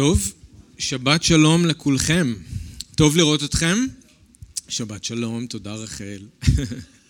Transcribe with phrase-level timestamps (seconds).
[0.00, 0.32] טוב,
[0.78, 2.34] שבת שלום לכולכם.
[2.94, 3.78] טוב לראות אתכם?
[4.68, 6.26] שבת שלום, תודה רחל.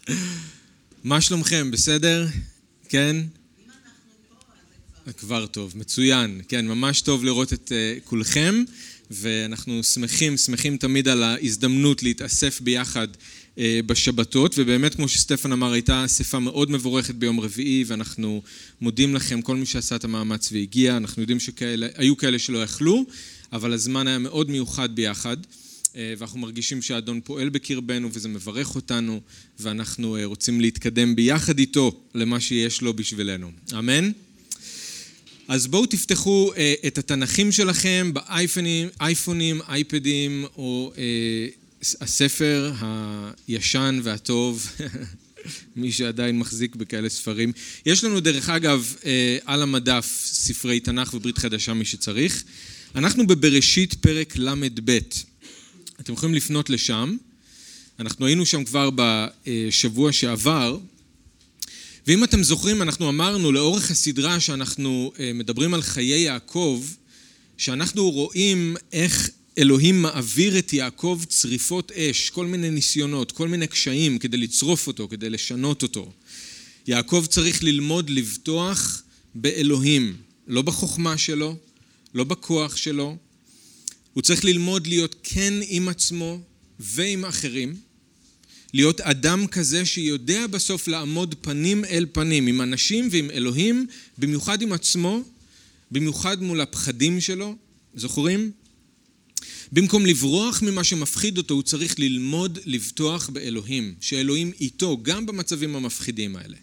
[1.04, 2.26] מה שלומכם, בסדר?
[2.88, 3.16] כן?
[5.16, 6.40] כבר טוב, מצוין.
[6.48, 8.64] כן, ממש טוב לראות את uh, כולכם,
[9.10, 13.08] ואנחנו שמחים, שמחים תמיד על ההזדמנות להתאסף ביחד
[13.86, 18.42] בשבתות, ובאמת, כמו שסטפן אמר, הייתה אספה מאוד מבורכת ביום רביעי, ואנחנו
[18.80, 23.04] מודים לכם, כל מי שעשה את המאמץ והגיע, אנחנו יודעים שהיו כאלה שלא יכלו,
[23.52, 25.36] אבל הזמן היה מאוד מיוחד ביחד.
[26.18, 29.20] ואנחנו מרגישים שהאדון פועל בקרבנו וזה מברך אותנו
[29.60, 33.50] ואנחנו רוצים להתקדם ביחד איתו למה שיש לו בשבילנו.
[33.78, 34.10] אמן?
[35.48, 36.52] אז בואו תפתחו
[36.86, 40.92] את התנכים שלכם באייפונים, אייפונים, אייפדים או
[41.82, 42.72] הספר
[43.48, 44.66] הישן והטוב,
[45.76, 47.52] מי שעדיין מחזיק בכאלה ספרים.
[47.86, 48.94] יש לנו דרך אגב
[49.44, 52.44] על המדף ספרי תנ"ך וברית חדשה מי שצריך.
[52.94, 54.98] אנחנו בבראשית פרק ל"ב.
[56.00, 57.16] אתם יכולים לפנות לשם,
[57.98, 60.78] אנחנו היינו שם כבר בשבוע שעבר,
[62.06, 66.84] ואם אתם זוכרים, אנחנו אמרנו לאורך הסדרה שאנחנו מדברים על חיי יעקב,
[67.56, 74.18] שאנחנו רואים איך אלוהים מעביר את יעקב צריפות אש, כל מיני ניסיונות, כל מיני קשיים
[74.18, 76.12] כדי לצרוף אותו, כדי לשנות אותו.
[76.86, 79.02] יעקב צריך ללמוד לבטוח
[79.34, 80.16] באלוהים,
[80.46, 81.56] לא בחוכמה שלו,
[82.14, 83.16] לא בכוח שלו,
[84.12, 86.40] הוא צריך ללמוד להיות כן עם עצמו
[86.80, 87.76] ועם אחרים,
[88.74, 93.86] להיות אדם כזה שיודע בסוף לעמוד פנים אל פנים עם אנשים ועם אלוהים,
[94.18, 95.22] במיוחד עם עצמו,
[95.90, 97.56] במיוחד מול הפחדים שלו,
[97.94, 98.52] זוכרים?
[99.72, 106.36] במקום לברוח ממה שמפחיד אותו, הוא צריך ללמוד לבטוח באלוהים, שאלוהים איתו, גם במצבים המפחידים
[106.36, 106.56] האלה.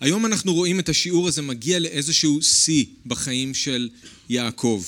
[0.00, 3.88] היום אנחנו רואים את השיעור הזה מגיע לאיזשהו שיא בחיים של
[4.28, 4.84] יעקב.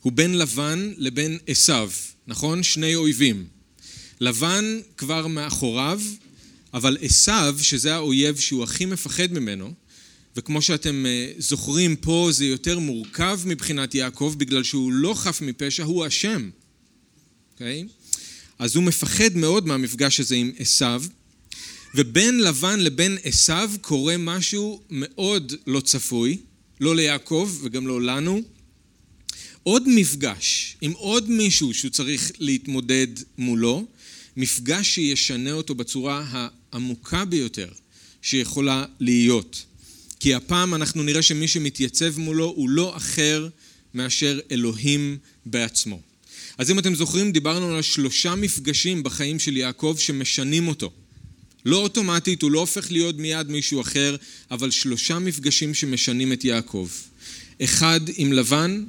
[0.00, 1.90] הוא בין לבן לבין עשיו,
[2.26, 2.62] נכון?
[2.62, 3.46] שני אויבים.
[4.20, 6.00] לבן כבר מאחוריו,
[6.74, 9.72] אבל עשיו, שזה האויב שהוא הכי מפחד ממנו,
[10.36, 11.04] וכמו שאתם
[11.38, 16.50] זוכרים פה זה יותר מורכב מבחינת יעקב בגלל שהוא לא חף מפשע, הוא אשם.
[17.52, 17.86] אוקיי?
[18.58, 21.04] אז הוא מפחד מאוד מהמפגש הזה עם עשיו,
[21.94, 26.38] ובין לבן לבין עשיו קורה משהו מאוד לא צפוי,
[26.80, 28.42] לא ליעקב וגם לא לנו.
[29.62, 33.06] עוד מפגש עם עוד מישהו שהוא צריך להתמודד
[33.38, 33.86] מולו,
[34.36, 37.68] מפגש שישנה אותו בצורה העמוקה ביותר
[38.22, 39.64] שיכולה להיות.
[40.20, 43.48] כי הפעם אנחנו נראה שמי שמתייצב מולו הוא לא אחר
[43.94, 46.00] מאשר אלוהים בעצמו.
[46.58, 50.90] אז אם אתם זוכרים, דיברנו על שלושה מפגשים בחיים של יעקב שמשנים אותו.
[51.64, 54.16] לא אוטומטית, הוא לא הופך להיות מיד מישהו אחר,
[54.50, 56.88] אבל שלושה מפגשים שמשנים את יעקב.
[57.64, 58.84] אחד עם לבן,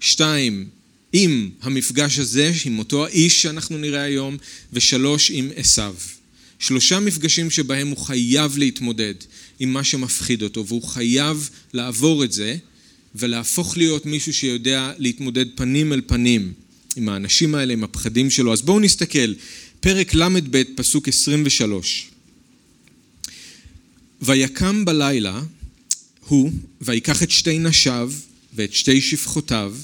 [0.00, 0.68] שתיים
[1.12, 4.36] עם המפגש הזה, עם אותו האיש שאנחנו נראה היום,
[4.72, 5.94] ושלוש עם עשיו.
[6.58, 9.14] שלושה מפגשים שבהם הוא חייב להתמודד
[9.60, 12.56] עם מה שמפחיד אותו, והוא חייב לעבור את זה
[13.14, 16.52] ולהפוך להיות מישהו שיודע להתמודד פנים אל פנים
[16.96, 18.52] עם האנשים האלה, עם הפחדים שלו.
[18.52, 19.34] אז בואו נסתכל,
[19.80, 22.08] פרק ל"ב, פסוק 23.
[24.22, 25.42] ויקם בלילה
[26.28, 26.50] הוא,
[26.80, 28.12] ויקח את שתי נשיו
[28.54, 29.74] ואת שתי שפחותיו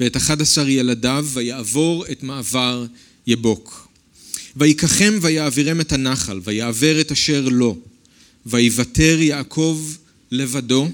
[0.00, 2.86] ואת אחד עשר ילדיו, ויעבור את מעבר
[3.26, 3.85] יבוק.
[4.56, 7.78] ויקחם ויעבירם את הנחל, ויעבר את אשר לו,
[8.46, 9.82] ויוותר יעקב
[10.30, 10.90] לבדו,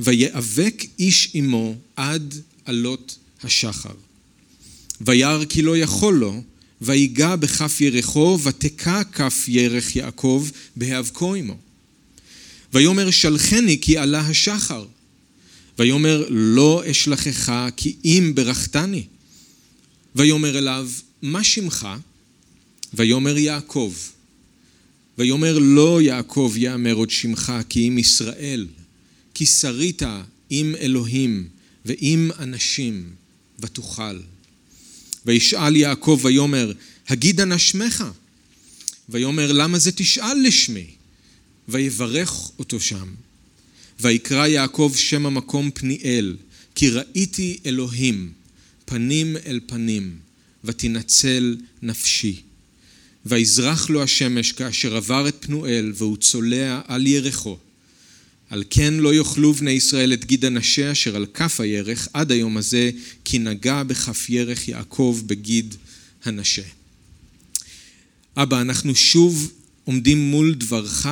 [0.00, 2.34] ויאבק איש עמו עד
[2.64, 3.94] עלות השחר.
[5.00, 6.42] וירא כי לא יכול לו,
[6.80, 11.56] ויגע בכף ירחו, ותקע כף ירך יעקב בהיאבקו עמו.
[12.72, 14.84] ויאמר שלחני כי עלה השחר.
[15.78, 19.04] ויאמר לא אשלחך כי אם ברכתני.
[20.16, 20.88] ויאמר אליו
[21.22, 21.88] מה שמך?
[22.96, 23.94] ויאמר יעקב.
[25.18, 28.66] ויאמר לא יעקב יאמר עוד שמך כי אם ישראל.
[29.34, 30.02] כי שרית
[30.50, 31.48] עם אלוהים
[31.84, 33.10] ועם אנשים
[33.60, 34.18] ותוכל.
[35.26, 36.72] וישאל יעקב ויאמר
[37.08, 38.04] הגידה נא שמך.
[39.08, 40.86] ויאמר למה זה תשאל לשמי?
[41.68, 43.14] ויברך אותו שם.
[44.00, 46.36] ויקרא יעקב שם המקום פניאל,
[46.74, 48.32] כי ראיתי אלוהים,
[48.84, 50.18] פנים אל פנים,
[50.64, 52.45] ותנצל נפשי.
[53.28, 57.58] ויזרח לו השמש כאשר עבר את פנואל, והוא צולע על ירחו.
[58.50, 62.56] על כן לא יאכלו בני ישראל את גיד הנשה אשר על כף הירך עד היום
[62.56, 62.90] הזה,
[63.24, 65.74] כי נגע בכף ירך יעקב בגיד
[66.24, 66.62] הנשה.
[68.36, 69.52] אבא, אנחנו שוב
[69.84, 71.06] עומדים מול דברך,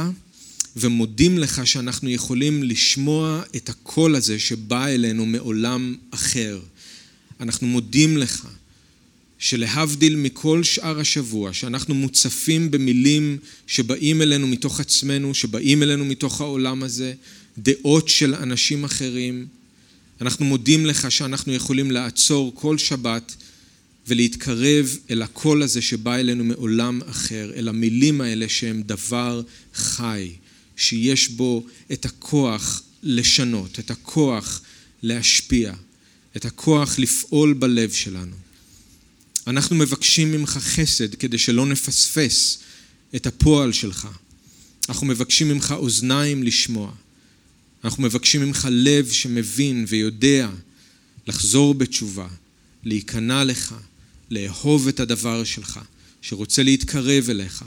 [0.76, 6.60] ומודים לך שאנחנו יכולים לשמוע את הקול הזה שבא אלינו מעולם אחר.
[7.40, 8.46] אנחנו מודים לך
[9.44, 16.82] שלהבדיל מכל שאר השבוע, שאנחנו מוצפים במילים שבאים אלינו מתוך עצמנו, שבאים אלינו מתוך העולם
[16.82, 17.14] הזה,
[17.58, 19.46] דעות של אנשים אחרים,
[20.20, 23.34] אנחנו מודים לך שאנחנו יכולים לעצור כל שבת
[24.08, 29.42] ולהתקרב אל הקול הזה שבא אלינו מעולם אחר, אל המילים האלה שהם דבר
[29.74, 30.30] חי,
[30.76, 34.60] שיש בו את הכוח לשנות, את הכוח
[35.02, 35.72] להשפיע,
[36.36, 38.36] את הכוח לפעול בלב שלנו.
[39.46, 42.58] אנחנו מבקשים ממך חסד כדי שלא נפספס
[43.16, 44.08] את הפועל שלך.
[44.88, 46.92] אנחנו מבקשים ממך אוזניים לשמוע.
[47.84, 50.48] אנחנו מבקשים ממך לב שמבין ויודע
[51.26, 52.28] לחזור בתשובה,
[52.84, 53.74] להיכנע לך,
[54.30, 55.80] לאהוב את הדבר שלך,
[56.22, 57.64] שרוצה להתקרב אליך.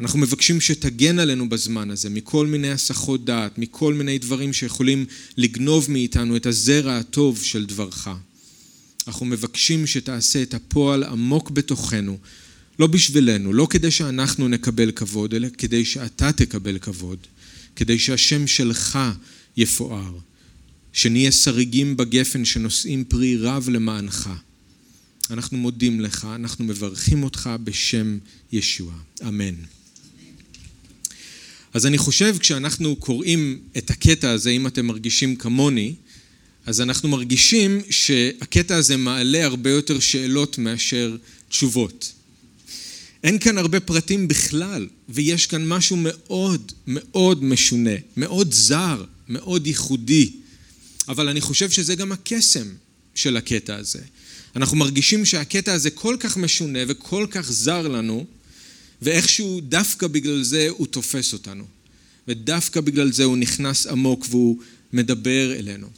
[0.00, 5.06] אנחנו מבקשים שתגן עלינו בזמן הזה מכל מיני הסחות דעת, מכל מיני דברים שיכולים
[5.36, 8.08] לגנוב מאיתנו את הזרע הטוב של דברך.
[9.08, 12.18] אנחנו מבקשים שתעשה את הפועל עמוק בתוכנו,
[12.78, 17.18] לא בשבילנו, לא כדי שאנחנו נקבל כבוד, אלא כדי שאתה תקבל כבוד,
[17.76, 18.98] כדי שהשם שלך
[19.56, 20.18] יפואר,
[20.92, 24.30] שנהיה שריגים בגפן שנושאים פרי רב למענך.
[25.30, 28.18] אנחנו מודים לך, אנחנו מברכים אותך בשם
[28.52, 28.92] ישוע.
[29.28, 29.54] אמן.
[31.74, 35.94] אז אני חושב כשאנחנו קוראים את הקטע הזה, אם אתם מרגישים כמוני,
[36.70, 41.16] אז אנחנו מרגישים שהקטע הזה מעלה הרבה יותר שאלות מאשר
[41.48, 42.12] תשובות.
[43.24, 50.30] אין כאן הרבה פרטים בכלל, ויש כאן משהו מאוד מאוד משונה, מאוד זר, מאוד ייחודי.
[51.08, 52.68] אבל אני חושב שזה גם הקסם
[53.14, 54.02] של הקטע הזה.
[54.56, 58.26] אנחנו מרגישים שהקטע הזה כל כך משונה וכל כך זר לנו,
[59.02, 61.64] ואיכשהו דווקא בגלל זה הוא תופס אותנו.
[62.28, 64.58] ודווקא בגלל זה הוא נכנס עמוק והוא
[64.92, 65.88] מדבר אלינו.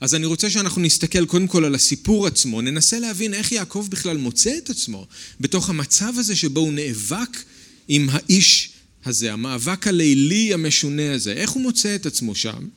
[0.00, 4.16] אז אני רוצה שאנחנו נסתכל קודם כל על הסיפור עצמו, ננסה להבין איך יעקב בכלל
[4.16, 5.06] מוצא את עצמו
[5.40, 7.42] בתוך המצב הזה שבו הוא נאבק
[7.88, 8.70] עם האיש
[9.04, 12.68] הזה, המאבק הלילי המשונה הזה, איך הוא מוצא את עצמו שם,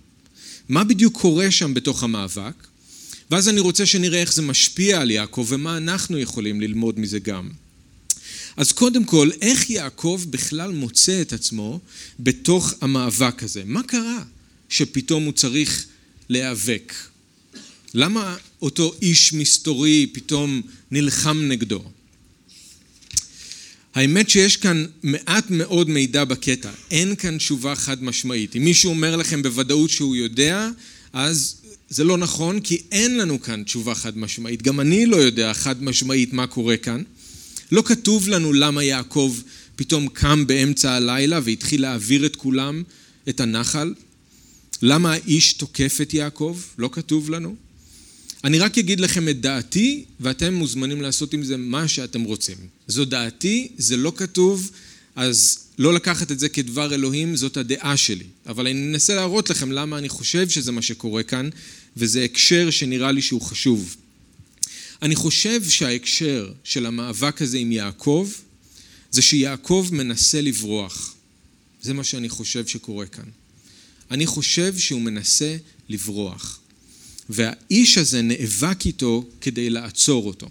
[0.70, 2.68] מה בדיוק קורה שם בתוך המאבק,
[3.32, 7.50] ואז אני רוצה שנראה איך זה משפיע על יעקב ומה אנחנו יכולים ללמוד מזה גם.
[8.58, 11.80] אז קודם כל, איך יעקב בכלל מוצא את עצמו
[12.20, 13.64] בתוך המאבק הזה?
[13.66, 14.24] מה קרה
[14.70, 15.86] שפתאום הוא צריך
[16.30, 16.94] להיאבק?
[17.94, 20.62] למה אותו איש מסתורי פתאום
[20.92, 21.84] נלחם נגדו?
[23.96, 28.56] האמת שיש כאן מעט מאוד מידע בקטע, אין כאן תשובה חד משמעית.
[28.56, 30.70] אם מישהו אומר לכם בוודאות שהוא יודע,
[31.14, 31.56] אז
[31.90, 34.62] זה לא נכון, כי אין לנו כאן תשובה חד משמעית.
[34.62, 37.04] גם אני לא יודע חד משמעית מה קורה כאן.
[37.72, 39.38] לא כתוב לנו למה יעקב
[39.76, 42.84] פתאום קם באמצע הלילה והתחיל להעביר את כולם
[43.30, 43.94] את הנחל.
[44.82, 46.60] למה האיש תוקף את יעקב?
[46.78, 47.56] לא כתוב לנו.
[48.44, 52.58] אני רק אגיד לכם את דעתי, ואתם מוזמנים לעשות עם זה מה שאתם רוצים.
[52.88, 54.72] זו דעתי, זה לא כתוב,
[55.16, 58.26] אז לא לקחת את זה כדבר אלוהים, זאת הדעה שלי.
[58.46, 61.50] אבל אני אנסה להראות לכם למה אני חושב שזה מה שקורה כאן,
[61.98, 63.96] וזה הקשר שנראה לי שהוא חשוב.
[65.02, 68.30] אני חושב שההקשר של המאבק הזה עם יעקב,
[69.12, 71.16] זה שיעקב מנסה לברוח.
[71.82, 73.39] זה מה שאני חושב שקורה כאן.
[74.12, 75.58] אני חושב שהוא מנסה
[75.90, 76.60] לברוח.
[77.30, 80.50] והאיש הזה נאבק איתו כדי לעצור אותו.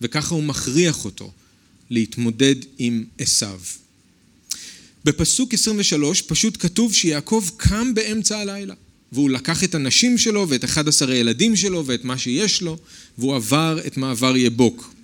[0.00, 1.32] וככה הוא מכריח אותו
[1.90, 3.60] להתמודד עם עשיו.
[5.04, 8.74] בפסוק 23 פשוט כתוב שיעקב קם באמצע הלילה.
[9.12, 12.78] והוא לקח את הנשים שלו ואת 11 הילדים שלו ואת מה שיש לו,
[13.18, 14.94] והוא עבר את מעבר יבוק.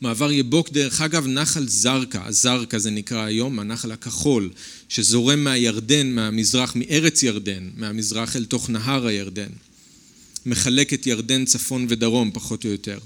[0.00, 4.50] מעבר יבוק, דרך אגב, נחל זרקה, זרקה זה נקרא היום, הנחל הכחול,
[4.88, 9.48] שזורם מהירדן, מהמזרח, מארץ ירדן, מהמזרח אל תוך נהר הירדן.
[10.46, 12.98] מחלק את ירדן צפון ודרום, פחות או יותר.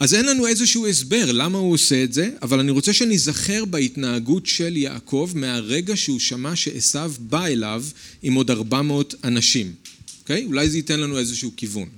[0.00, 4.46] אז אין לנו איזשהו הסבר למה הוא עושה את זה, אבל אני רוצה שניזכר בהתנהגות
[4.46, 7.84] של יעקב מהרגע שהוא שמע שעשו בא אליו
[8.22, 9.72] עם עוד 400 אנשים.
[10.22, 10.44] אוקיי?
[10.44, 11.88] אולי זה ייתן לנו איזשהו כיוון.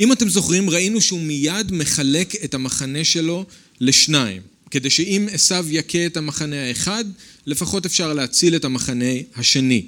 [0.00, 3.46] אם אתם זוכרים, ראינו שהוא מיד מחלק את המחנה שלו
[3.80, 7.04] לשניים, כדי שאם עשו יכה את המחנה האחד,
[7.46, 9.86] לפחות אפשר להציל את המחנה השני.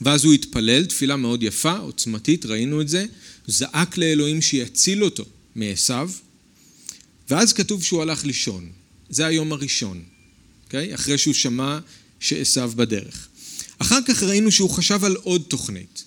[0.00, 3.04] ואז הוא התפלל, תפילה מאוד יפה, עוצמתית, ראינו את זה,
[3.46, 5.24] זעק לאלוהים שיציל אותו.
[5.56, 6.10] מעשיו,
[7.30, 8.68] ואז כתוב שהוא הלך לישון.
[9.10, 10.64] זה היום הראשון, okay?
[10.64, 10.94] אוקיי?
[10.94, 11.78] אחרי שהוא שמע
[12.20, 13.28] שעשיו בדרך.
[13.78, 16.04] אחר כך ראינו שהוא חשב על עוד תוכנית.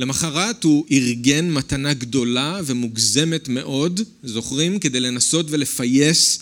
[0.00, 4.78] למחרת הוא ארגן מתנה גדולה ומוגזמת מאוד, זוכרים?
[4.78, 6.38] כדי לנסות ולפייס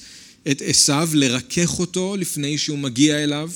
[0.51, 3.51] את עשיו, לרכך אותו לפני שהוא מגיע אליו.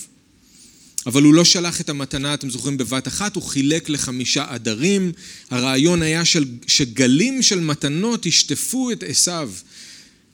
[1.06, 5.12] אבל הוא לא שלח את המתנה, אתם זוכרים, בבת אחת, הוא חילק לחמישה עדרים.
[5.50, 9.50] הרעיון היה של, שגלים של מתנות ישטפו את עשיו,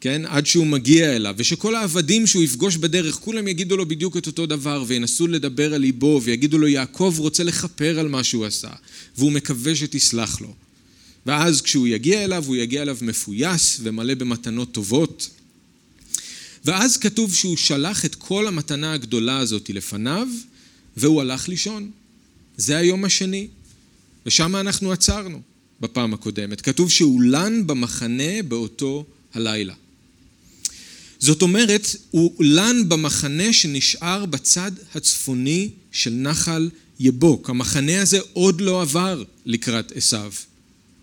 [0.00, 4.26] כן, עד שהוא מגיע אליו, ושכל העבדים שהוא יפגוש בדרך, כולם יגידו לו בדיוק את
[4.26, 8.70] אותו דבר, וינסו לדבר על ליבו, ויגידו לו, יעקב רוצה לכפר על מה שהוא עשה,
[9.16, 10.54] והוא מקווה שתסלח לו.
[11.26, 15.30] ואז כשהוא יגיע אליו, הוא יגיע אליו מפויס ומלא במתנות טובות.
[16.64, 20.28] ואז כתוב שהוא שלח את כל המתנה הגדולה הזאת לפניו,
[20.96, 21.90] והוא הלך לישון.
[22.56, 23.48] זה היום השני.
[24.26, 25.40] ושם אנחנו עצרנו
[25.80, 26.60] בפעם הקודמת.
[26.60, 29.74] כתוב שהוא לן במחנה באותו הלילה.
[31.18, 36.70] זאת אומרת, הוא לן במחנה שנשאר בצד הצפוני של נחל
[37.00, 37.50] יבוק.
[37.50, 40.32] המחנה הזה עוד לא עבר לקראת עשיו.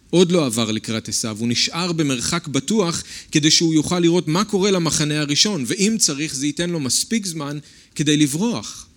[0.10, 4.72] עוד לא עבר לקראת עשיו, הוא נשאר במרחק בטוח כדי שהוא יוכל לראות מה קורה
[4.72, 7.60] למחנה הראשון, ואם צריך זה ייתן לו מספיק זמן
[7.96, 8.88] כדי לברוח.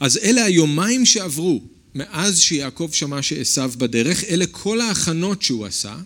[0.00, 1.62] אז אלה היומיים שעברו
[1.94, 5.96] מאז שיעקב שמע שעשיו בדרך, אלה כל ההכנות שהוא עשה,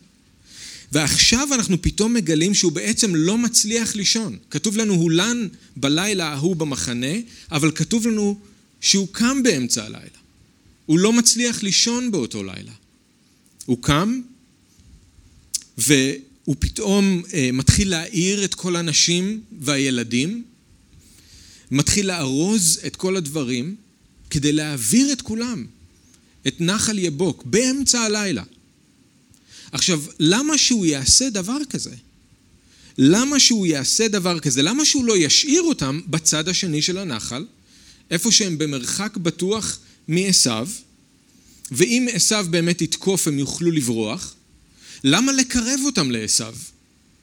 [0.94, 4.38] ועכשיו אנחנו פתאום מגלים שהוא בעצם לא מצליח לישון.
[4.50, 7.14] כתוב לנו הוא לן בלילה ההוא במחנה,
[7.52, 8.38] אבל כתוב לנו
[8.80, 10.18] שהוא קם באמצע הלילה.
[10.86, 12.72] הוא לא מצליח לישון באותו לילה.
[13.66, 14.20] הוא קם
[15.78, 20.44] והוא פתאום אה, מתחיל להעיר את כל הנשים והילדים,
[21.70, 23.76] מתחיל לארוז את כל הדברים
[24.30, 25.66] כדי להעביר את כולם,
[26.46, 28.42] את נחל יבוק, באמצע הלילה.
[29.74, 31.94] עכשיו, למה שהוא יעשה דבר כזה?
[32.98, 34.62] למה שהוא יעשה דבר כזה?
[34.62, 37.46] למה שהוא לא ישאיר אותם בצד השני של הנחל,
[38.10, 39.78] איפה שהם במרחק בטוח
[40.08, 40.68] מעשיו,
[41.70, 44.34] ואם עשיו באמת יתקוף הם יוכלו לברוח,
[45.04, 46.54] למה לקרב אותם לעשיו?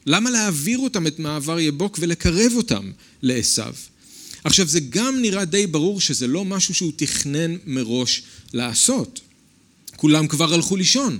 [0.06, 2.90] למה להעביר אותם את מעבר יבוק ולקרב אותם
[3.22, 3.74] לעשיו?
[4.44, 9.20] עכשיו זה גם נראה די ברור שזה לא משהו שהוא תכנן מראש לעשות.
[9.96, 11.18] כולם כבר הלכו לישון.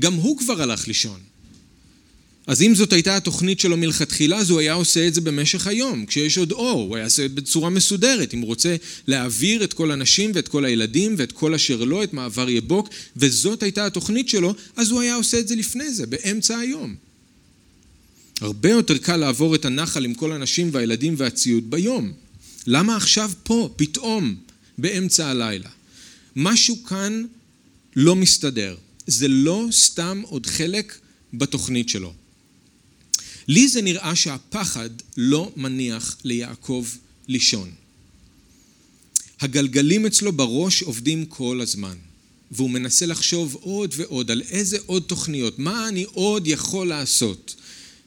[0.00, 1.20] גם הוא כבר הלך לישון.
[2.48, 6.06] אז אם זאת הייתה התוכנית שלו מלכתחילה, אז הוא היה עושה את זה במשך היום,
[6.06, 8.34] כשיש עוד אור, הוא היה עושה את זה בצורה מסודרת.
[8.34, 8.76] אם הוא רוצה
[9.06, 13.62] להעביר את כל הנשים ואת כל הילדים ואת כל אשר לו, את מעבר יבוק, וזאת
[13.62, 16.94] הייתה התוכנית שלו, אז הוא היה עושה את זה לפני זה, באמצע היום.
[18.40, 22.12] הרבה יותר קל לעבור את הנחל עם כל הנשים והילדים והציוד ביום.
[22.66, 24.34] למה עכשיו פה, פתאום,
[24.78, 25.68] באמצע הלילה?
[26.36, 27.24] משהו כאן
[27.96, 28.76] לא מסתדר.
[29.08, 30.98] זה לא סתם עוד חלק
[31.34, 32.12] בתוכנית שלו.
[33.48, 36.86] לי זה נראה שהפחד לא מניח ליעקב
[37.28, 37.70] לישון.
[39.40, 41.96] הגלגלים אצלו בראש עובדים כל הזמן,
[42.50, 47.54] והוא מנסה לחשוב עוד ועוד על איזה עוד תוכניות, מה אני עוד יכול לעשות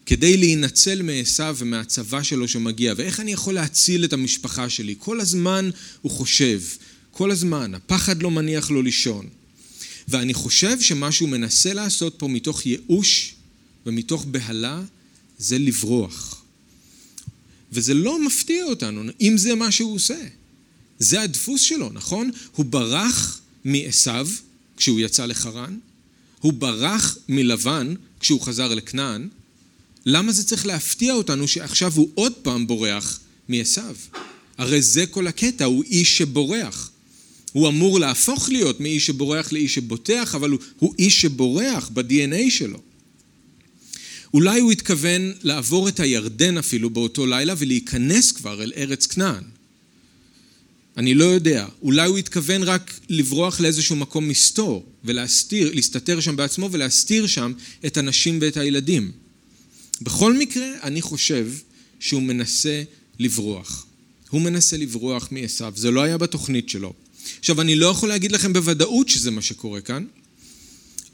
[0.06, 4.96] כדי להינצל מעשיו ומהצבא שלו שמגיע, ואיך אני יכול להציל את המשפחה שלי.
[5.00, 5.70] כל הזמן
[6.02, 6.62] הוא חושב,
[7.12, 9.41] כל הזמן, הפחד לא מניח לו לישון.
[10.12, 13.36] ואני חושב שמה שהוא מנסה לעשות פה מתוך ייאוש
[13.86, 14.82] ומתוך בהלה
[15.38, 16.44] זה לברוח.
[17.72, 20.20] וזה לא מפתיע אותנו, אם זה מה שהוא עושה.
[21.00, 22.32] זה הדפוס שלו, נכון?
[22.56, 24.28] הוא ברח מעשיו
[24.78, 25.78] כשהוא יצא לחרן,
[26.40, 29.28] הוא ברח מלבן כשהוא חזר לכנען.
[30.06, 33.96] למה זה צריך להפתיע אותנו שעכשיו הוא עוד פעם בורח מעשיו?
[34.58, 36.91] הרי זה כל הקטע, הוא איש שבורח.
[37.52, 42.80] הוא אמור להפוך להיות מאיש שבורח לאיש שבוטח, אבל הוא, הוא איש שבורח ב-DNA שלו.
[44.34, 49.44] אולי הוא התכוון לעבור את הירדן אפילו באותו לילה ולהיכנס כבר אל ארץ כנען.
[50.98, 51.68] אני לא יודע.
[51.82, 57.54] אולי הוא התכוון רק לברוח לאיזשהו מקום מסתור ולהסתיר, להסתתר שם בעצמו ולהסתיר שם
[57.86, 59.12] את הנשים ואת הילדים.
[60.02, 61.48] בכל מקרה, אני חושב
[62.00, 62.84] שהוא מנסה
[63.20, 63.86] לברוח.
[64.30, 66.94] הוא מנסה לברוח מעשיו, זה לא היה בתוכנית שלו.
[67.40, 70.06] עכשיו, אני לא יכול להגיד לכם בוודאות שזה מה שקורה כאן,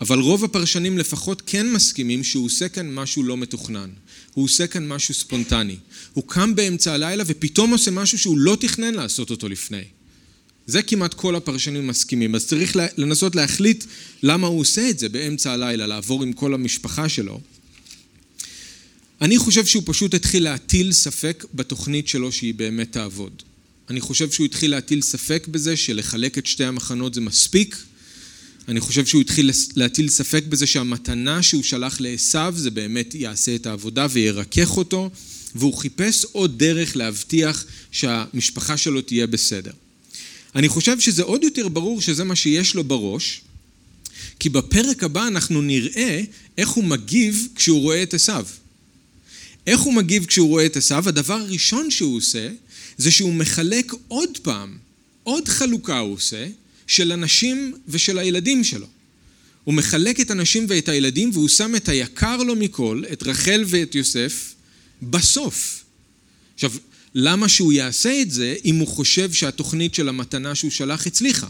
[0.02, 3.90] אבל רוב הפרשנים לפחות כן מסכימים שהוא עושה כאן משהו לא מתוכנן.
[4.34, 5.76] הוא עושה כאן משהו ספונטני.
[6.14, 9.84] הוא קם באמצע הלילה ופתאום עושה משהו שהוא לא תכנן לעשות אותו לפני.
[10.68, 12.36] זה כמעט כל הפרשנים מסכימים.
[12.36, 13.84] אז צריך לנסות להחליט
[14.24, 17.42] למה הוא עושה את זה באמצע הלילה, לעבור עם כל המשפחה שלו.
[19.22, 23.44] אני חושב שהוא פשוט התחיל להטיל ספק בתוכנית שלו שהיא באמת תעבוד.
[23.90, 27.78] אני חושב שהוא התחיל להטיל ספק בזה שלחלק את שתי המחנות זה מספיק.
[28.68, 33.66] אני חושב שהוא התחיל להטיל ספק בזה שהמתנה שהוא שלח לעשו זה באמת יעשה את
[33.66, 35.10] העבודה וירכך אותו,
[35.56, 39.72] והוא חיפש עוד דרך להבטיח שהמשפחה שלו תהיה בסדר.
[40.56, 43.42] אני חושב שזה עוד יותר ברור שזה מה שיש לו בראש,
[44.40, 46.22] כי בפרק הבא אנחנו נראה
[46.58, 48.34] איך הוא מגיב כשהוא רואה את עשו.
[49.68, 50.96] איך הוא מגיב כשהוא רואה את עשו?
[50.96, 52.50] הדבר הראשון שהוא עושה
[52.98, 54.78] זה שהוא מחלק עוד פעם,
[55.24, 56.48] עוד חלוקה הוא עושה,
[56.88, 58.88] של הנשים ושל הילדים שלו.
[59.64, 63.96] הוא מחלק את הנשים ואת הילדים והוא שם את היקר לו מכל, את רחל ואת
[63.96, 64.54] יוסף,
[65.02, 65.84] בסוף.
[66.54, 66.72] עכשיו,
[67.16, 71.48] למה שהוא יעשה את זה אם הוא חושב שהתוכנית של המתנה שהוא שלח הצליחה?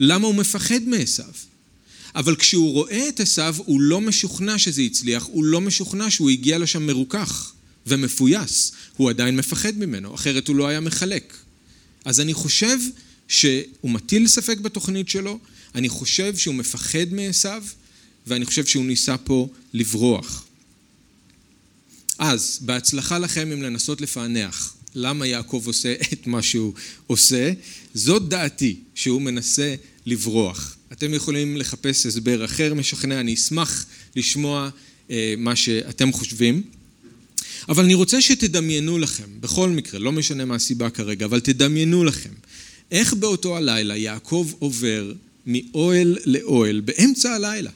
[0.00, 1.32] למה הוא מפחד מעשיו?
[2.14, 6.58] אבל כשהוא רואה את עשיו הוא לא משוכנע שזה הצליח, הוא לא משוכנע שהוא הגיע
[6.58, 7.53] לשם מרוכך
[7.86, 11.36] ומפויס, הוא עדיין מפחד ממנו, אחרת הוא לא היה מחלק.
[12.04, 12.78] אז אני חושב
[13.28, 15.38] שהוא מטיל ספק בתוכנית שלו,
[15.74, 17.64] אני חושב שהוא מפחד מעשיו,
[18.26, 20.44] ואני חושב שהוא ניסה פה לברוח.
[22.18, 26.72] אז, בהצלחה לכם אם לנסות לפענח למה יעקב עושה את מה שהוא
[27.06, 27.52] עושה.
[27.94, 29.74] זאת דעתי, שהוא מנסה
[30.06, 30.76] לברוח.
[30.92, 33.86] אתם יכולים לחפש הסבר אחר משכנע, אני אשמח
[34.16, 34.70] לשמוע
[35.10, 36.62] אה, מה שאתם חושבים.
[37.68, 42.30] אבל אני רוצה שתדמיינו לכם, בכל מקרה, לא משנה מה הסיבה כרגע, אבל תדמיינו לכם,
[42.90, 45.12] איך באותו הלילה יעקב עובר
[45.46, 47.70] מאוהל לאוהל באמצע הלילה,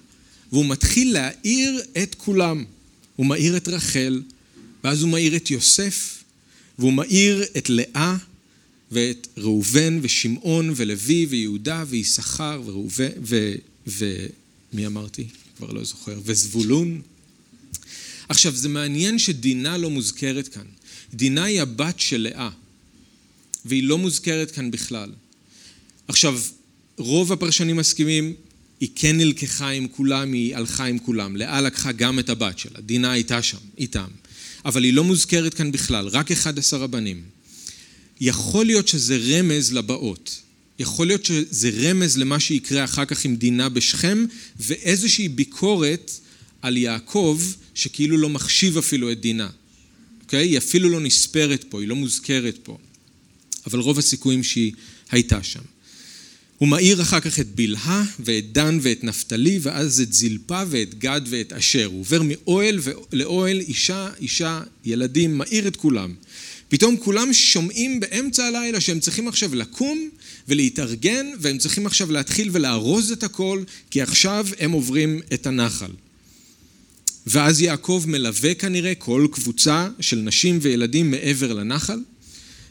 [0.53, 2.65] והוא מתחיל להעיר את כולם.
[3.17, 4.23] הוא מאיר את רחל,
[4.85, 6.25] ואז הוא מאיר את יוסף,
[6.79, 8.17] והוא מאיר את לאה
[8.93, 13.55] ואת ראובן ושמעון ולוי ויהודה ויששכר וראובן ו...
[13.87, 15.27] ומי אמרתי?
[15.57, 16.21] כבר לא זוכר.
[16.25, 17.01] וזבולון.
[18.29, 20.67] עכשיו, זה מעניין שדינה לא מוזכרת כאן.
[21.15, 22.51] דינה היא הבת של לאה,
[23.65, 25.13] והיא לא מוזכרת כאן בכלל.
[26.09, 26.41] עכשיו,
[26.99, 28.35] רוב הפרשנים מסכימים,
[28.81, 31.37] היא כן נלקחה עם כולם, היא הלכה עם כולם.
[31.37, 34.09] לאה לקחה גם את הבת שלה, דינה הייתה שם, איתם.
[34.65, 37.23] אבל היא לא מוזכרת כאן בכלל, רק 11 הבנים.
[38.21, 40.41] יכול להיות שזה רמז לבאות.
[40.79, 44.25] יכול להיות שזה רמז למה שיקרה אחר כך עם דינה בשכם,
[44.61, 46.11] ואיזושהי ביקורת
[46.63, 47.41] על יעקב,
[47.75, 49.49] שכאילו לא מחשיב אפילו את דינה.
[50.23, 50.49] אוקיי?
[50.49, 52.79] היא אפילו לא נספרת פה, היא לא מוזכרת פה.
[53.67, 54.73] אבל רוב הסיכויים שהיא
[55.11, 55.63] הייתה שם.
[56.59, 61.21] הוא מאיר אחר כך את בלהה ואת דן ואת נפתלי ואז את זלפה ואת גד
[61.27, 61.85] ואת אשר.
[61.85, 62.79] הוא עובר מאוהל
[63.13, 66.15] לאוהל, אישה, אישה, ילדים, מאיר את כולם.
[66.69, 70.09] פתאום כולם שומעים באמצע הלילה שהם צריכים עכשיו לקום
[70.49, 75.91] ולהתארגן והם צריכים עכשיו להתחיל ולארוז את הכל כי עכשיו הם עוברים את הנחל.
[77.31, 81.99] ואז יעקב מלווה כנראה כל קבוצה של נשים וילדים מעבר לנחל.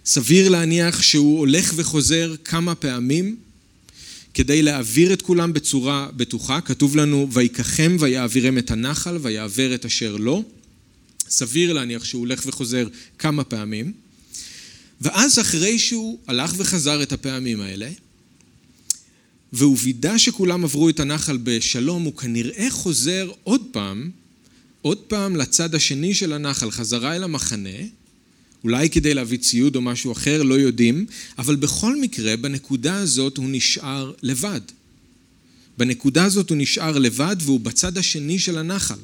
[0.06, 3.38] סביר להניח שהוא הולך וחוזר כמה פעמים
[4.34, 6.62] כדי להעביר את כולם בצורה בטוחה.
[6.62, 10.44] כתוב לנו, ויקחם ויעבירם את הנחל ויעבר את אשר לו.
[11.30, 12.88] סביר להניח שהוא הולך וחוזר
[13.20, 13.94] כמה פעמים.
[15.02, 17.90] ואז אחרי שהוא הלך וחזר את הפעמים האלה,
[19.54, 24.12] והוא וידא שכולם עברו את הנחל בשלום, הוא כנראה חוזר עוד פעם,
[24.82, 27.80] עוד פעם לצד השני של הנחל, חזרה אל המחנה,
[28.64, 31.06] אולי כדי להביא ציוד או משהו אחר, לא יודעים,
[31.38, 34.62] אבל בכל מקרה, בנקודה הזאת הוא נשאר לבד.
[35.78, 39.00] בנקודה הזאת הוא נשאר לבד והוא בצד השני של הנחל.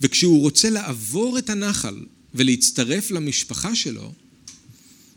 [0.00, 1.96] וכשהוא רוצה לעבור את הנחל
[2.34, 4.12] ולהצטרף למשפחה שלו,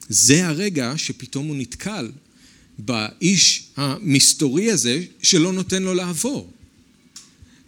[0.10, 2.12] זה הרגע שפתאום הוא נתקל
[2.80, 6.52] באיש המסתורי הזה שלא נותן לו לעבור.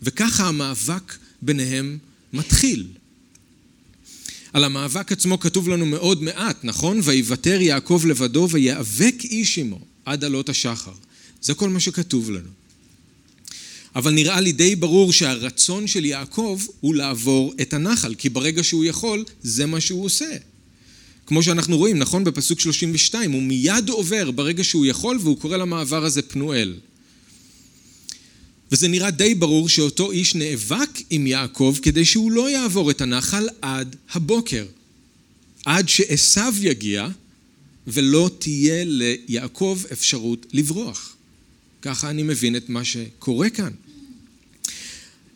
[0.01, 1.97] וככה המאבק ביניהם
[2.33, 2.87] מתחיל.
[4.53, 6.99] על המאבק עצמו כתוב לנו מאוד מעט, נכון?
[7.03, 10.93] ויוותר יעקב לבדו ויאבק איש עמו עד עלות השחר.
[11.41, 12.49] זה כל מה שכתוב לנו.
[13.95, 18.85] אבל נראה לי די ברור שהרצון של יעקב הוא לעבור את הנחל, כי ברגע שהוא
[18.85, 20.37] יכול, זה מה שהוא עושה.
[21.25, 22.23] כמו שאנחנו רואים, נכון?
[22.23, 26.73] בפסוק 32, הוא מיד עובר ברגע שהוא יכול, והוא קורא למעבר הזה פנואל.
[28.71, 33.47] וזה נראה די ברור שאותו איש נאבק עם יעקב כדי שהוא לא יעבור את הנחל
[33.61, 34.65] עד הבוקר.
[35.65, 37.07] עד שעשו יגיע
[37.87, 41.15] ולא תהיה ליעקב אפשרות לברוח.
[41.81, 43.71] ככה אני מבין את מה שקורה כאן.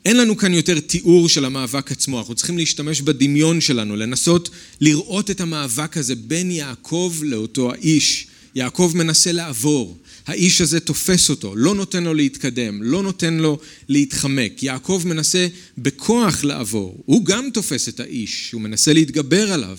[0.05, 4.49] אין לנו כאן יותר תיאור של המאבק עצמו, אנחנו צריכים להשתמש בדמיון שלנו, לנסות
[4.81, 8.27] לראות את המאבק הזה בין יעקב לאותו האיש.
[8.55, 9.97] יעקב מנסה לעבור,
[10.29, 14.63] האיש הזה תופס אותו, לא נותן לו להתקדם, לא נותן לו להתחמק.
[14.63, 19.77] יעקב מנסה בכוח לעבור, הוא גם תופס את האיש, הוא מנסה להתגבר עליו,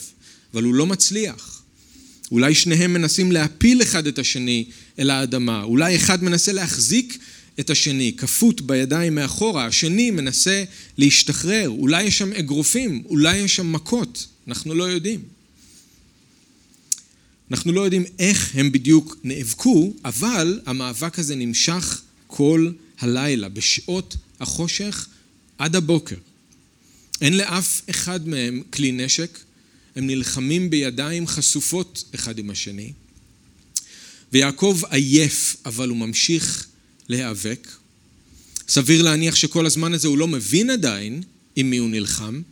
[0.55, 1.63] אבל הוא לא מצליח.
[2.33, 4.65] אולי שניהם מנסים להפיל אחד את השני
[4.99, 7.19] אל האדמה, אולי אחד מנסה להחזיק
[7.61, 10.65] את השני, כפות בידיים מאחורה, השני מנסה
[10.99, 15.40] להשתחרר, אולי יש שם אגרופים, אולי יש שם מכות, אנחנו לא יודעים.
[17.51, 25.07] אנחנו לא יודעים איך הם בדיוק נאבקו, אבל המאבק הזה נמשך כל הלילה, בשעות החושך
[25.59, 26.17] עד הבוקר.
[27.21, 29.39] אין לאף אחד מהם כלי נשק,
[29.97, 32.93] הם נלחמים בידיים חשופות אחד עם השני.
[34.33, 36.67] ויעקב עייף, אבל הוא ממשיך
[37.09, 37.69] להיאבק.
[38.69, 41.23] סביר להניח שכל הזמן הזה הוא לא מבין עדיין
[41.57, 42.43] עם מי הוא נלחם.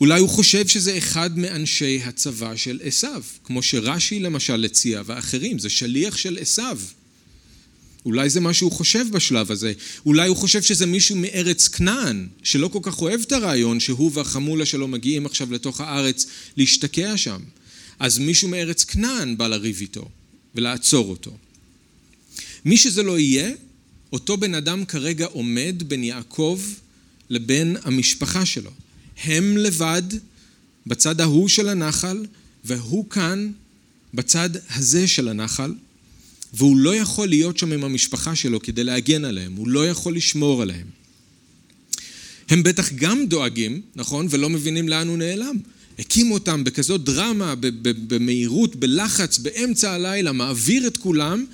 [0.00, 5.70] אולי הוא חושב שזה אחד מאנשי הצבא של עשיו, כמו שרש"י למשל הציע ואחרים, זה
[5.70, 6.78] שליח של עשיו.
[8.04, 9.72] אולי זה מה שהוא חושב בשלב הזה.
[10.06, 14.66] אולי הוא חושב שזה מישהו מארץ כנען, שלא כל כך אוהב את הרעיון שהוא והחמולה
[14.66, 17.40] שלו מגיעים עכשיו לתוך הארץ להשתקע שם.
[17.98, 20.08] אז מישהו מארץ כנען בא לריב איתו
[20.54, 21.36] ולעצור אותו.
[22.64, 23.50] מי שזה לא יהיה,
[24.12, 26.60] אותו בן אדם כרגע עומד בין יעקב
[27.30, 28.70] לבין המשפחה שלו.
[29.24, 30.02] הם לבד
[30.86, 32.24] בצד ההוא של הנחל,
[32.64, 33.50] והוא כאן
[34.14, 35.74] בצד הזה של הנחל,
[36.54, 40.62] והוא לא יכול להיות שם עם המשפחה שלו כדי להגן עליהם, הוא לא יכול לשמור
[40.62, 40.86] עליהם.
[42.48, 44.26] הם בטח גם דואגים, נכון?
[44.30, 45.56] ולא מבינים לאן הוא נעלם.
[45.98, 51.44] הקימו אותם בכזאת דרמה, במהירות, בלחץ, באמצע הלילה, מעביר את כולם,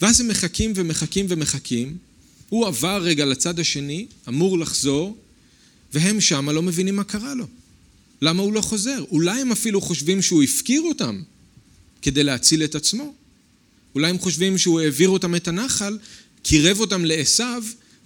[0.00, 1.96] ואז הם מחכים ומחכים ומחכים.
[2.48, 5.16] הוא עבר רגע לצד השני, אמור לחזור,
[5.94, 7.46] והם שמה לא מבינים מה קרה לו.
[8.22, 9.04] למה הוא לא חוזר?
[9.10, 11.22] אולי הם אפילו חושבים שהוא הפקיר אותם
[12.02, 13.14] כדי להציל את עצמו.
[13.94, 15.98] אולי הם חושבים שהוא העביר אותם את הנחל,
[16.42, 17.44] קירב אותם לעשו,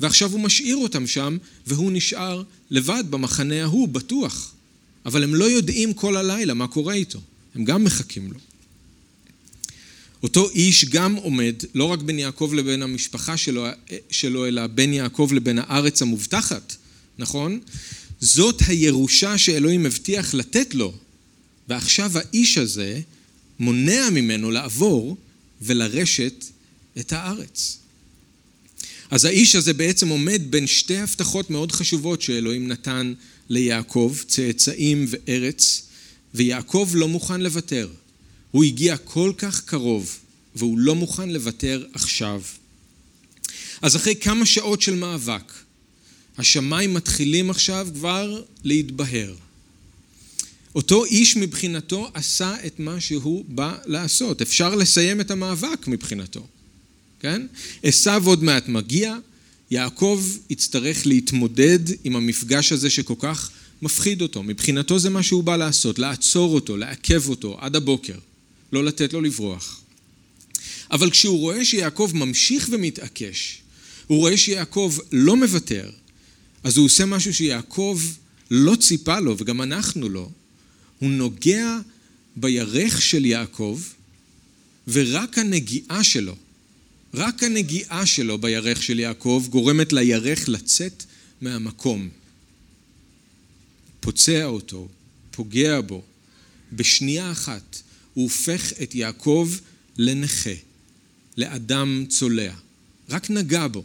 [0.00, 4.54] ועכשיו הוא משאיר אותם שם, והוא נשאר לבד במחנה ההוא, בטוח.
[5.06, 7.20] אבל הם לא יודעים כל הלילה מה קורה איתו,
[7.54, 8.38] הם גם מחכים לו.
[10.22, 13.66] אותו איש גם עומד לא רק בין יעקב לבין המשפחה שלו,
[14.10, 16.76] שלו אלא בין יעקב לבין הארץ המובטחת,
[17.18, 17.60] נכון?
[18.20, 20.92] זאת הירושה שאלוהים הבטיח לתת לו,
[21.68, 23.00] ועכשיו האיש הזה
[23.58, 25.16] מונע ממנו לעבור
[25.62, 26.44] ולרשת
[26.98, 27.78] את הארץ.
[29.10, 33.14] אז האיש הזה בעצם עומד בין שתי הבטחות מאוד חשובות שאלוהים נתן
[33.48, 35.82] ליעקב, צאצאים וארץ,
[36.34, 37.88] ויעקב לא מוכן לוותר.
[38.50, 40.18] הוא הגיע כל כך קרוב,
[40.56, 42.42] והוא לא מוכן לוותר עכשיו.
[43.82, 45.52] אז אחרי כמה שעות של מאבק,
[46.38, 49.34] השמיים מתחילים עכשיו כבר להתבהר.
[50.74, 54.42] אותו איש מבחינתו עשה את מה שהוא בא לעשות.
[54.42, 56.46] אפשר לסיים את המאבק מבחינתו,
[57.20, 57.46] כן?
[57.82, 59.16] עשו עוד מעט מגיע,
[59.70, 63.50] יעקב יצטרך להתמודד עם המפגש הזה שכל כך
[63.82, 64.42] מפחיד אותו.
[64.42, 68.18] מבחינתו זה מה שהוא בא לעשות, לעצור אותו, לעכב אותו עד הבוקר,
[68.72, 69.80] לא לתת לו לברוח.
[70.90, 73.58] אבל כשהוא רואה שיעקב ממשיך ומתעקש,
[74.06, 75.90] הוא רואה שיעקב לא מוותר,
[76.64, 78.00] אז הוא עושה משהו שיעקב
[78.50, 80.28] לא ציפה לו, וגם אנחנו לא.
[80.98, 81.78] הוא נוגע
[82.36, 83.80] בירך של יעקב,
[84.88, 86.36] ורק הנגיעה שלו,
[87.14, 91.04] רק הנגיעה שלו בירך של יעקב גורמת לירך לצאת
[91.40, 92.08] מהמקום.
[94.00, 94.88] פוצע אותו,
[95.30, 96.02] פוגע בו.
[96.72, 97.82] בשנייה אחת
[98.14, 99.50] הוא הופך את יעקב
[99.98, 100.54] לנכה,
[101.36, 102.54] לאדם צולע.
[103.08, 103.84] רק נגע בו.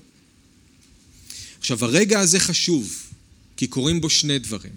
[1.60, 2.94] עכשיו, הרגע הזה חשוב,
[3.58, 4.74] כי קורים בו שני דברים.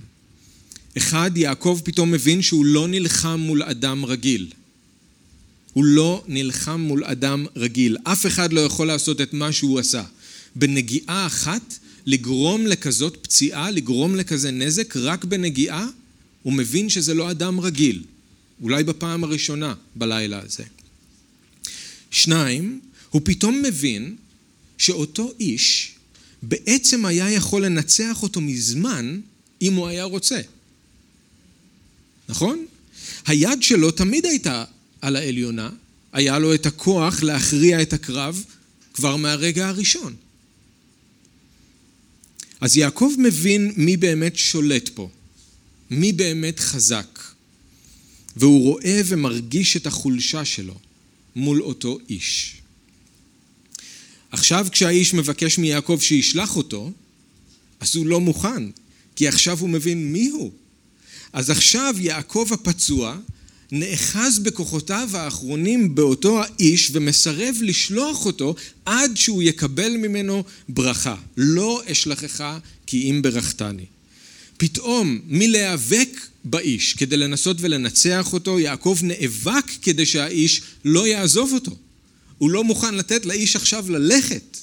[0.97, 4.51] אחד, יעקב פתאום מבין שהוא לא נלחם מול אדם רגיל.
[5.73, 7.97] הוא לא נלחם מול אדם רגיל.
[8.05, 10.05] אף אחד לא יכול לעשות את מה שהוא עשה.
[10.57, 15.87] בנגיעה אחת, לגרום לכזאת פציעה, לגרום לכזה נזק, רק בנגיעה,
[16.42, 18.03] הוא מבין שזה לא אדם רגיל.
[18.62, 20.64] אולי בפעם הראשונה בלילה הזה.
[22.11, 24.16] שניים, הוא פתאום מבין
[24.79, 25.95] שאותו איש
[26.42, 29.20] בעצם היה יכול לנצח אותו מזמן
[29.62, 30.40] אם הוא היה רוצה.
[32.28, 32.66] נכון?
[33.26, 34.64] היד שלו תמיד הייתה
[35.00, 35.70] על העליונה,
[36.12, 38.44] היה לו את הכוח להכריע את הקרב
[38.94, 40.14] כבר מהרגע הראשון.
[42.61, 45.09] אז יעקב מבין מי באמת שולט פה,
[45.90, 47.18] מי באמת חזק,
[48.37, 50.78] והוא רואה ומרגיש את החולשה שלו
[51.37, 52.62] מול אותו איש.
[54.33, 56.90] עכשיו כשהאיש מבקש מיעקב שישלח אותו,
[57.81, 58.62] אז הוא לא מוכן,
[59.16, 60.53] כי עכשיו הוא מבין מי הוא.
[61.33, 63.16] אז עכשיו יעקב הפצוע
[63.73, 71.16] נאחז בכוחותיו האחרונים באותו האיש ומסרב לשלוח אותו עד שהוא יקבל ממנו ברכה.
[71.37, 73.85] לא אשלחך כי אם ברכתני.
[74.57, 81.77] פתאום מלהיאבק באיש כדי לנסות ולנצח אותו, יעקב נאבק כדי שהאיש לא יעזוב אותו.
[82.42, 84.59] הוא לא מוכן לתת לאיש עכשיו ללכת.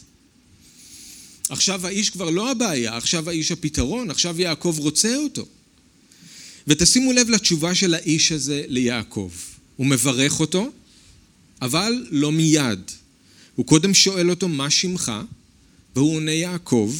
[1.50, 5.46] עכשיו האיש כבר לא הבעיה, עכשיו האיש הפתרון, עכשיו יעקב רוצה אותו.
[6.68, 9.32] ותשימו לב לתשובה של האיש הזה ליעקב.
[9.76, 10.72] הוא מברך אותו,
[11.62, 12.80] אבל לא מיד.
[13.56, 15.12] הוא קודם שואל אותו מה שמך,
[15.96, 16.96] והוא עונה יעקב,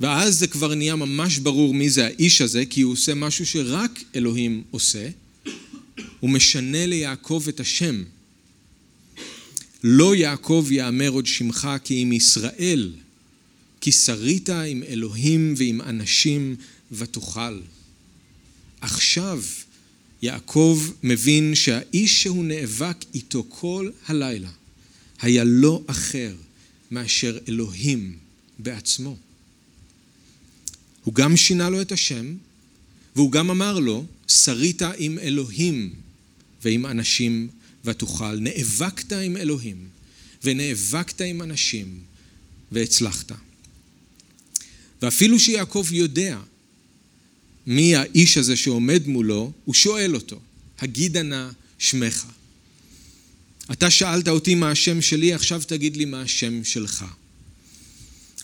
[0.00, 4.02] ואז זה כבר נהיה ממש ברור מי זה האיש הזה, כי הוא עושה משהו שרק
[4.14, 5.08] אלוהים עושה.
[6.20, 8.02] הוא משנה ליעקב את השם.
[9.84, 12.92] לא יעקב יאמר עוד שמך כי אם ישראל,
[13.80, 16.56] כי שרית עם אלוהים ועם אנשים
[16.92, 17.60] ותאכל.
[18.80, 19.42] עכשיו
[20.22, 24.50] יעקב מבין שהאיש שהוא נאבק איתו כל הלילה
[25.20, 26.34] היה לא אחר
[26.90, 28.16] מאשר אלוהים
[28.58, 29.16] בעצמו.
[31.04, 32.34] הוא גם שינה לו את השם,
[33.16, 35.92] והוא גם אמר לו, שרית עם אלוהים
[36.64, 37.48] ועם אנשים
[37.88, 38.38] ותוכל.
[38.38, 39.88] נאבקת עם אלוהים
[40.44, 42.00] ונאבקת עם אנשים
[42.72, 43.32] והצלחת.
[45.02, 46.38] ואפילו שיעקב יודע
[47.66, 50.40] מי האיש הזה שעומד מולו, הוא שואל אותו,
[50.78, 51.48] הגידה נא
[51.78, 52.26] שמך.
[53.72, 57.04] אתה שאלת אותי מה השם שלי, עכשיו תגיד לי מה השם שלך.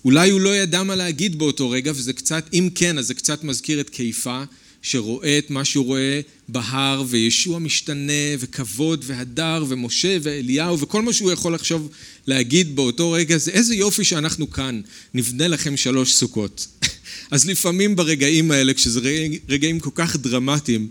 [0.05, 3.45] אולי הוא לא ידע מה להגיד באותו רגע, וזה קצת, אם כן, אז זה קצת
[3.45, 4.45] מזכיר את קיפה,
[4.85, 11.33] שרואה את מה שהוא רואה בהר, וישוע משתנה, וכבוד, והדר, ומשה, ואליהו, וכל מה שהוא
[11.33, 11.89] יכול לחשוב
[12.27, 14.81] להגיד באותו רגע, זה איזה יופי שאנחנו כאן,
[15.15, 16.67] נבנה לכם שלוש סוכות.
[17.31, 19.01] אז לפעמים ברגעים האלה, כשזה
[19.49, 20.89] רגעים כל כך דרמטיים,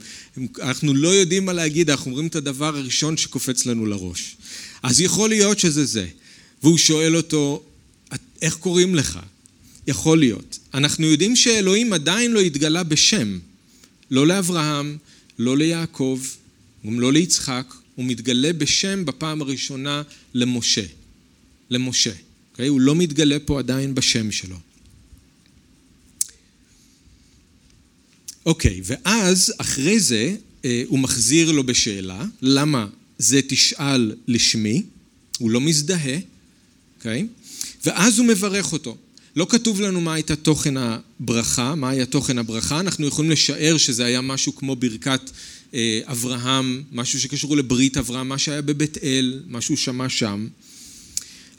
[0.61, 4.35] אנחנו לא יודעים מה להגיד, אנחנו אומרים את הדבר הראשון שקופץ לנו לראש.
[4.83, 6.07] אז יכול להיות שזה זה.
[6.63, 7.63] והוא שואל אותו,
[8.41, 9.19] איך קוראים לך?
[9.87, 10.59] יכול להיות.
[10.73, 13.39] אנחנו יודעים שאלוהים עדיין לא התגלה בשם.
[14.13, 14.97] לא לאברהם,
[15.39, 16.19] לא ליעקב,
[16.85, 20.01] גם לא ליצחק, הוא מתגלה בשם בפעם הראשונה
[20.33, 20.85] למשה.
[21.69, 22.11] למשה.
[22.11, 22.15] Okay?
[22.51, 22.67] אוקיי?
[22.67, 24.55] הוא לא מתגלה פה עדיין בשם שלו.
[28.45, 34.83] אוקיי, okay, ואז אחרי זה אה, הוא מחזיר לו בשאלה, למה זה תשאל לשמי?
[35.37, 36.17] הוא לא מזדהה,
[36.97, 37.21] אוקיי?
[37.21, 37.85] Okay?
[37.85, 38.97] ואז הוא מברך אותו.
[39.35, 44.05] לא כתוב לנו מה הייתה תוכן הברכה, מה היה תוכן הברכה, אנחנו יכולים לשער שזה
[44.05, 45.31] היה משהו כמו ברכת
[45.73, 50.47] אה, אברהם, משהו שקשור לברית אברהם, מה שהיה בבית אל, משהו שמע שם.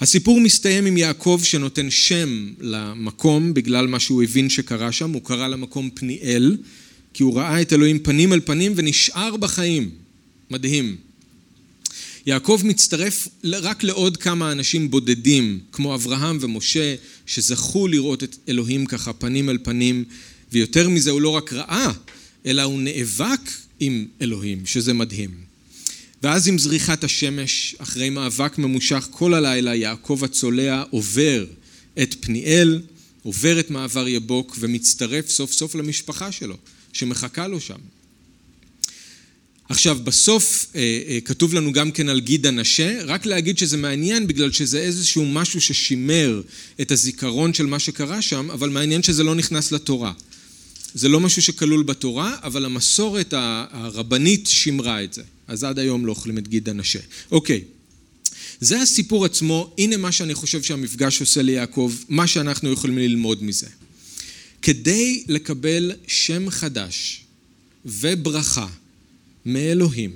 [0.00, 5.48] הסיפור מסתיים עם יעקב שנותן שם למקום בגלל מה שהוא הבין שקרה שם, הוא קרא
[5.48, 6.56] למקום פניאל,
[7.14, 9.90] כי הוא ראה את אלוהים פנים אל פנים ונשאר בחיים.
[10.50, 10.96] מדהים.
[12.26, 16.94] יעקב מצטרף רק לעוד כמה אנשים בודדים, כמו אברהם ומשה,
[17.26, 20.04] שזכו לראות את אלוהים ככה פנים אל פנים,
[20.52, 21.92] ויותר מזה הוא לא רק ראה,
[22.46, 25.30] אלא הוא נאבק עם אלוהים, שזה מדהים.
[26.22, 31.46] ואז עם זריחת השמש, אחרי מאבק ממושך כל הלילה, יעקב הצולע עובר
[32.02, 32.82] את פניאל,
[33.22, 36.56] עובר את מעבר יבוק ומצטרף סוף סוף למשפחה שלו,
[36.92, 37.78] שמחכה לו שם.
[39.68, 44.26] עכשיו, בסוף אה, אה, כתוב לנו גם כן על גיד הנשה, רק להגיד שזה מעניין
[44.26, 46.42] בגלל שזה איזשהו משהו ששימר
[46.80, 50.12] את הזיכרון של מה שקרה שם, אבל מעניין שזה לא נכנס לתורה.
[50.94, 55.22] זה לא משהו שכלול בתורה, אבל המסורת הרבנית שימרה את זה.
[55.48, 56.98] אז עד היום לא אוכלים את גיד הנשה.
[57.30, 57.60] אוקיי,
[58.60, 63.66] זה הסיפור עצמו, הנה מה שאני חושב שהמפגש עושה ליעקב, מה שאנחנו יכולים ללמוד מזה.
[64.62, 67.24] כדי לקבל שם חדש
[67.86, 68.66] וברכה
[69.46, 70.12] מאלוהים,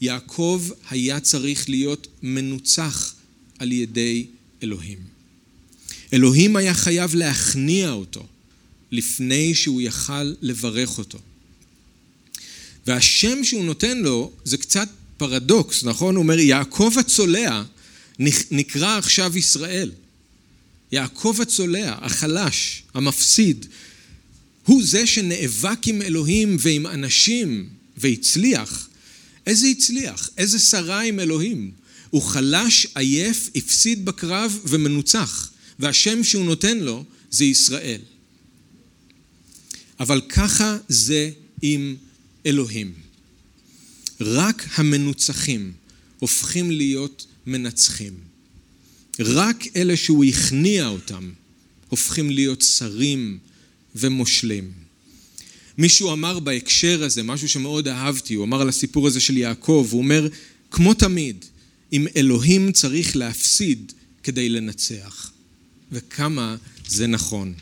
[0.00, 3.14] יעקב היה צריך להיות מנוצח
[3.58, 4.26] על ידי
[4.62, 4.98] אלוהים.
[6.12, 8.26] אלוהים היה חייב להכניע אותו
[8.90, 11.18] לפני שהוא יכל לברך אותו.
[12.86, 16.16] והשם שהוא נותן לו זה קצת פרדוקס, נכון?
[16.16, 17.62] הוא אומר, יעקב הצולע
[18.50, 19.92] נקרא עכשיו ישראל.
[20.92, 23.66] יעקב הצולע, החלש, המפסיד,
[24.66, 28.88] הוא זה שנאבק עם אלוהים ועם אנשים והצליח.
[29.46, 30.30] איזה הצליח?
[30.38, 31.70] איזה שרה עם אלוהים?
[32.10, 38.00] הוא חלש, עייף, הפסיד בקרב ומנוצח, והשם שהוא נותן לו זה ישראל.
[40.00, 41.30] אבל ככה זה
[41.62, 41.96] עם
[42.46, 42.92] אלוהים.
[44.20, 45.72] רק המנוצחים
[46.18, 48.14] הופכים להיות מנצחים.
[49.20, 51.32] רק אלה שהוא הכניע אותם
[51.88, 53.38] הופכים להיות שרים
[53.96, 54.83] ומושלים.
[55.78, 60.00] מישהו אמר בהקשר הזה, משהו שמאוד אהבתי, הוא אמר על הסיפור הזה של יעקב, הוא
[60.00, 60.28] אומר,
[60.70, 61.44] כמו תמיד,
[61.92, 65.30] אם אלוהים צריך להפסיד כדי לנצח.
[65.92, 66.56] וכמה
[66.88, 67.54] זה נכון.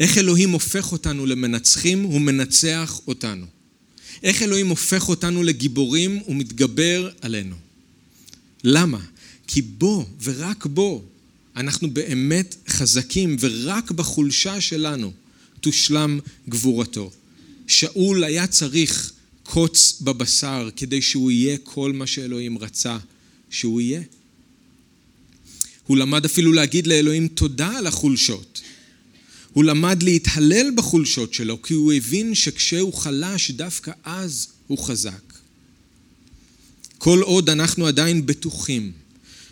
[0.00, 2.02] איך אלוהים הופך אותנו למנצחים?
[2.02, 3.46] הוא מנצח אותנו.
[4.22, 7.56] איך אלוהים הופך אותנו לגיבורים ומתגבר עלינו.
[8.64, 8.98] למה?
[9.46, 11.02] כי בו ורק בו
[11.56, 15.12] אנחנו באמת חזקים ורק בחולשה שלנו
[15.60, 17.10] תושלם גבורתו.
[17.66, 22.98] שאול היה צריך קוץ בבשר כדי שהוא יהיה כל מה שאלוהים רצה
[23.50, 24.02] שהוא יהיה.
[25.86, 28.60] הוא למד אפילו להגיד לאלוהים תודה על החולשות.
[29.52, 35.32] הוא למד להתהלל בחולשות שלו, כי הוא הבין שכשהוא חלש, דווקא אז הוא חזק.
[36.98, 38.92] כל עוד אנחנו עדיין בטוחים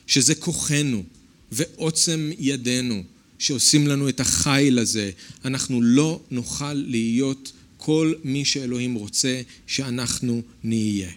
[0.07, 1.05] שזה כוחנו
[1.53, 3.03] ועוצם ידינו
[3.39, 5.11] שעושים לנו את החיל הזה,
[5.45, 11.11] אנחנו לא נוכל להיות כל מי שאלוהים רוצה שאנחנו נהיה.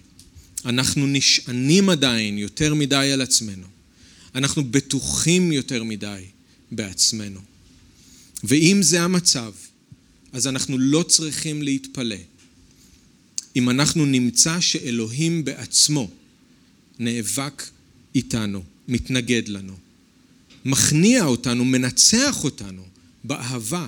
[0.66, 3.68] אנחנו נשענים עדיין יותר מדי על עצמנו.
[4.36, 6.24] אנחנו בטוחים יותר מדי
[6.72, 7.40] בעצמנו.
[8.44, 9.52] ואם זה המצב,
[10.34, 12.16] אז אנחנו לא צריכים להתפלא.
[13.56, 16.10] אם אנחנו נמצא שאלוהים בעצמו
[17.00, 17.64] נאבק
[18.16, 19.76] איתנו, מתנגד לנו,
[20.66, 22.84] מכניע אותנו, מנצח אותנו
[23.24, 23.88] באהבה,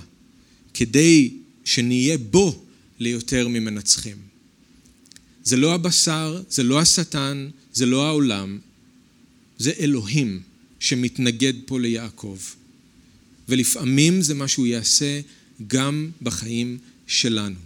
[0.73, 1.29] כדי
[1.65, 2.64] שנהיה בו
[3.05, 4.17] ליותר ממנצחים.
[5.43, 8.59] זה לא הבשר, זה לא השטן, זה לא העולם,
[9.57, 10.41] זה אלוהים
[10.79, 12.37] שמתנגד פה ליעקב.
[13.49, 15.21] ולפעמים זה מה שהוא יעשה
[15.67, 17.59] גם בחיים שלנו.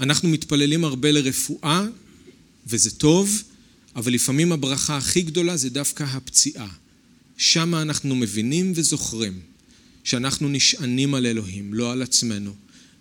[0.00, 1.86] אנחנו מתפללים הרבה לרפואה,
[2.66, 3.42] וזה טוב,
[3.96, 6.68] אבל לפעמים הברכה הכי גדולה זה דווקא הפציעה.
[7.36, 9.40] שם אנחנו מבינים וזוכרים
[10.04, 12.54] שאנחנו נשענים על אלוהים, לא על עצמנו,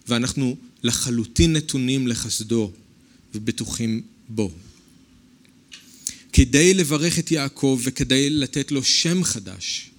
[0.08, 2.71] ואנחנו לחלוטין נתונים לחסדו
[3.36, 4.52] ובטוחים בו.
[6.34, 9.89] כדי לברך את יעקב וכדי לתת לו שם חדש,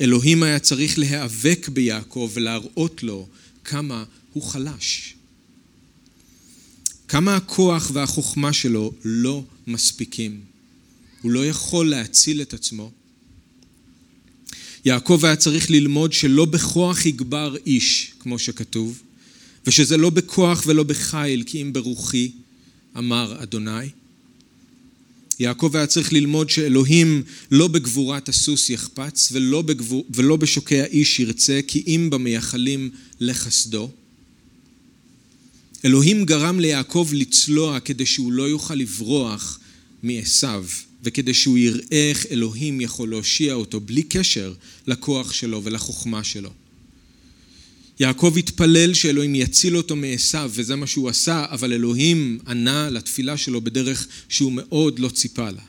[0.00, 3.28] אלוהים היה צריך להיאבק ביעקב ולהראות לו
[3.64, 5.14] כמה הוא חלש.
[7.08, 10.40] כמה הכוח והחוכמה שלו לא מספיקים.
[11.22, 12.90] הוא לא יכול להציל את עצמו.
[14.84, 19.02] יעקב היה צריך ללמוד שלא בכוח יגבר איש, כמו שכתוב,
[19.66, 22.30] ושזה לא בכוח ולא בחיל, כי אם ברוחי,
[22.98, 23.88] אמר אדוני.
[25.38, 31.60] יעקב היה צריך ללמוד שאלוהים לא בגבורת הסוס יחפץ ולא, בגבור, ולא בשוקי האיש ירצה,
[31.66, 33.90] כי אם במייחלים לחסדו.
[35.84, 39.58] אלוהים גרם ליעקב לצלוע כדי שהוא לא יוכל לברוח
[40.02, 40.66] מעשיו,
[41.02, 44.54] וכדי שהוא יראה איך אלוהים יכול להושיע אותו בלי קשר
[44.86, 46.50] לכוח שלו ולחוכמה שלו.
[48.02, 53.60] יעקב התפלל שאלוהים יציל אותו מעשיו, וזה מה שהוא עשה, אבל אלוהים ענה לתפילה שלו
[53.60, 55.62] בדרך שהוא מאוד לא ציפה לה.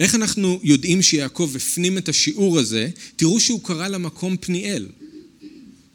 [0.00, 2.88] איך אנחנו יודעים שיעקב הפנים את השיעור הזה?
[3.16, 4.86] תראו שהוא קרא למקום פניאל,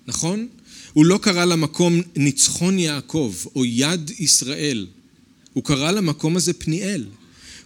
[0.07, 0.47] נכון?
[0.93, 4.87] הוא לא קרא למקום ניצחון יעקב או יד ישראל,
[5.53, 7.05] הוא קרא למקום הזה פניאל.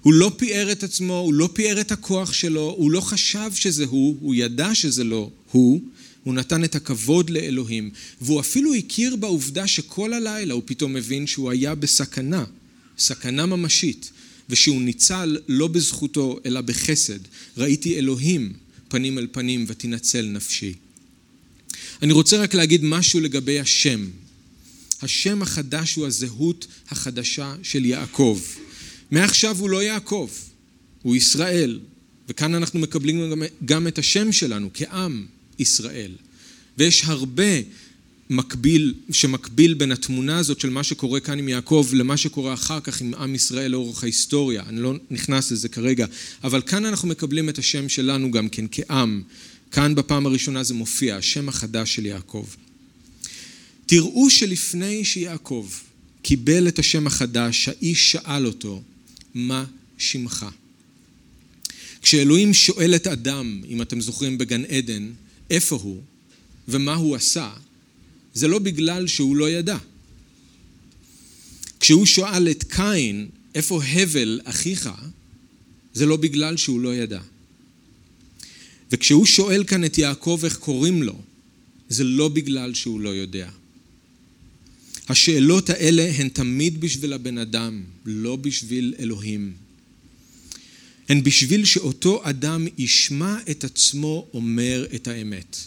[0.02, 3.86] הוא לא פיאר את עצמו, הוא לא פיאר את הכוח שלו, הוא לא חשב שזה
[3.86, 5.82] הוא, הוא ידע שזה לא הוא,
[6.24, 7.90] הוא נתן את הכבוד לאלוהים,
[8.22, 12.44] והוא אפילו הכיר בעובדה שכל הלילה הוא פתאום מבין שהוא היה בסכנה,
[12.98, 14.12] סכנה ממשית,
[14.50, 17.20] ושהוא ניצל לא בזכותו אלא בחסד.
[17.58, 18.54] ראיתי אלוהים
[18.88, 20.74] פנים אל פנים ותנצל נפשי.
[22.02, 24.08] אני רוצה רק להגיד משהו לגבי השם.
[25.02, 28.40] השם החדש הוא הזהות החדשה של יעקב.
[29.12, 30.30] מעכשיו הוא לא יעקב,
[31.02, 31.80] הוא ישראל.
[32.30, 35.26] וכאן אנחנו מקבלים גם, את השם שלנו כעם
[35.60, 36.12] ישראל.
[36.78, 37.62] ויש הרבה
[38.30, 43.02] מקביל, שמקביל בין התמונה הזאת של מה שקורה כאן עם יעקב למה שקורה אחר כך
[43.02, 44.64] עם עם ישראל לאורך ההיסטוריה.
[44.68, 46.06] אני לא נכנס לזה כרגע,
[46.44, 49.22] אבל כאן אנחנו מקבלים את השם שלנו גם כן כעם.
[49.72, 52.46] כאן בפעם הראשונה זה מופיע, השם החדש של יעקב.
[53.86, 55.70] תראו שלפני שיעקב
[56.22, 58.82] קיבל את השם החדש, האיש שאל אותו,
[59.34, 59.66] מה
[59.98, 60.46] שמך?
[62.02, 65.12] כשאלוהים שואל את אדם, אם אתם זוכרים בגן עדן,
[65.50, 66.02] איפה הוא
[66.68, 67.54] ומה הוא עשה,
[68.34, 69.78] זה לא בגלל שהוא לא ידע.
[71.80, 74.90] כשהוא שואל את קין, איפה הבל אחיך,
[75.94, 77.22] זה לא בגלל שהוא לא ידע.
[78.92, 81.22] וכשהוא שואל כאן את יעקב איך קוראים לו,
[81.90, 83.50] זה לא בגלל שהוא לא יודע.
[85.08, 89.65] השאלות האלה הן תמיד בשביל הבן אדם, לא בשביל אלוהים.
[91.10, 95.58] הן בשביל שאותו אדם ישמע את עצמו אומר את האמת.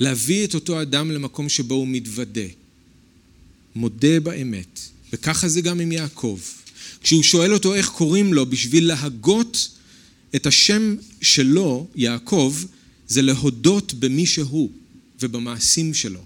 [0.00, 2.46] להביא את אותו אדם למקום שבו הוא מתוודה,
[3.74, 4.80] מודה באמת,
[5.12, 6.38] וככה זה גם עם יעקב.
[7.02, 9.68] כשהוא שואל אותו איך קוראים לו, בשביל להגות
[10.34, 12.56] את השם שלו, יעקב,
[13.08, 14.70] זה להודות במי שהוא
[15.20, 16.24] ובמעשים שלו.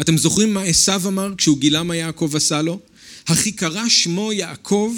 [0.00, 2.80] אתם זוכרים מה עשו אמר כשהוא גילה מה יעקב עשה לו?
[3.26, 4.94] הכי קרא שמו יעקב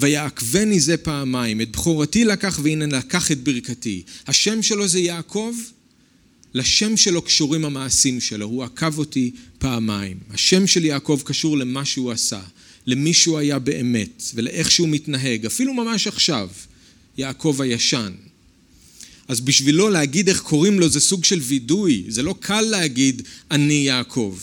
[0.00, 1.60] ויעקבני זה פעמיים.
[1.60, 4.02] את בכורתי לקח והנה לקח את ברכתי.
[4.26, 5.54] השם שלו זה יעקב,
[6.54, 8.46] לשם שלו קשורים המעשים שלו.
[8.46, 10.16] הוא עקב אותי פעמיים.
[10.30, 12.40] השם של יעקב קשור למה שהוא עשה,
[12.86, 16.48] למי שהוא היה באמת ולאיך שהוא מתנהג, אפילו ממש עכשיו,
[17.18, 18.12] יעקב הישן.
[19.28, 23.74] אז בשבילו להגיד איך קוראים לו זה סוג של וידוי, זה לא קל להגיד אני
[23.74, 24.38] יעקב.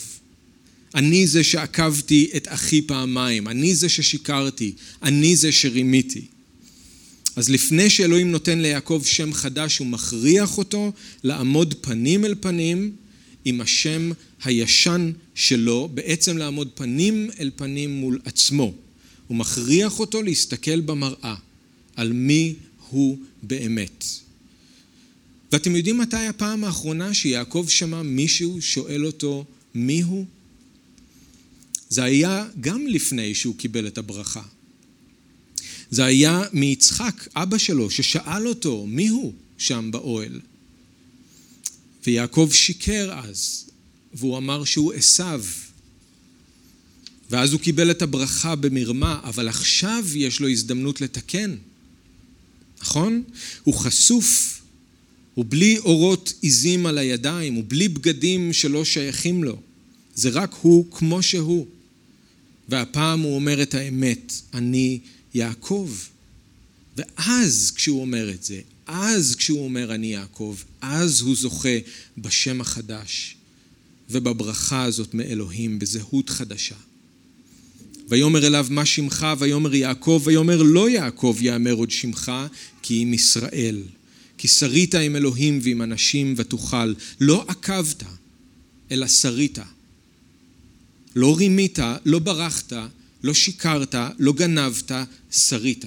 [0.96, 4.72] אני זה שעקבתי את אחי פעמיים, אני זה ששיקרתי,
[5.02, 6.24] אני זה שרימיתי.
[7.36, 10.92] אז לפני שאלוהים נותן ליעקב שם חדש, הוא מכריח אותו
[11.22, 12.92] לעמוד פנים אל פנים
[13.44, 14.10] עם השם
[14.44, 18.74] הישן שלו, בעצם לעמוד פנים אל פנים מול עצמו.
[19.26, 21.34] הוא מכריח אותו להסתכל במראה
[21.96, 22.54] על מי
[22.88, 24.04] הוא באמת.
[25.52, 29.44] ואתם יודעים מתי הפעם האחרונה שיעקב שמע מישהו שואל אותו
[29.74, 30.26] מי הוא?
[31.88, 34.42] זה היה גם לפני שהוא קיבל את הברכה.
[35.90, 40.40] זה היה מיצחק, אבא שלו, ששאל אותו מי הוא שם באוהל.
[42.06, 43.64] ויעקב שיקר אז,
[44.14, 45.44] והוא אמר שהוא עשיו.
[47.30, 51.56] ואז הוא קיבל את הברכה במרמה, אבל עכשיו יש לו הזדמנות לתקן.
[52.80, 53.22] נכון?
[53.64, 54.60] הוא חשוף,
[55.34, 59.60] הוא בלי אורות עיזים על הידיים, הוא בלי בגדים שלא שייכים לו.
[60.14, 61.66] זה רק הוא כמו שהוא.
[62.68, 64.98] והפעם הוא אומר את האמת, אני
[65.34, 65.90] יעקב.
[66.96, 71.78] ואז כשהוא אומר את זה, אז כשהוא אומר אני יעקב, אז הוא זוכה
[72.18, 73.36] בשם החדש
[74.10, 76.74] ובברכה הזאת מאלוהים, בזהות חדשה.
[78.08, 82.32] ויאמר אליו מה שמך, ויאמר יעקב, ויאמר לא יעקב יאמר עוד שמך,
[82.82, 83.82] כי אם ישראל.
[84.38, 86.94] כי שרית עם אלוהים ועם אנשים ותוכל.
[87.20, 88.02] לא עקבת,
[88.90, 89.58] אלא שרית.
[91.16, 92.72] לא רימית, לא ברחת,
[93.22, 94.92] לא שיקרת, לא גנבת,
[95.30, 95.84] שרית.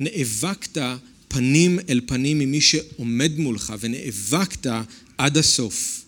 [0.00, 0.82] נאבקת
[1.28, 4.66] פנים אל פנים עם מי שעומד מולך ונאבקת
[5.18, 6.04] עד הסוף.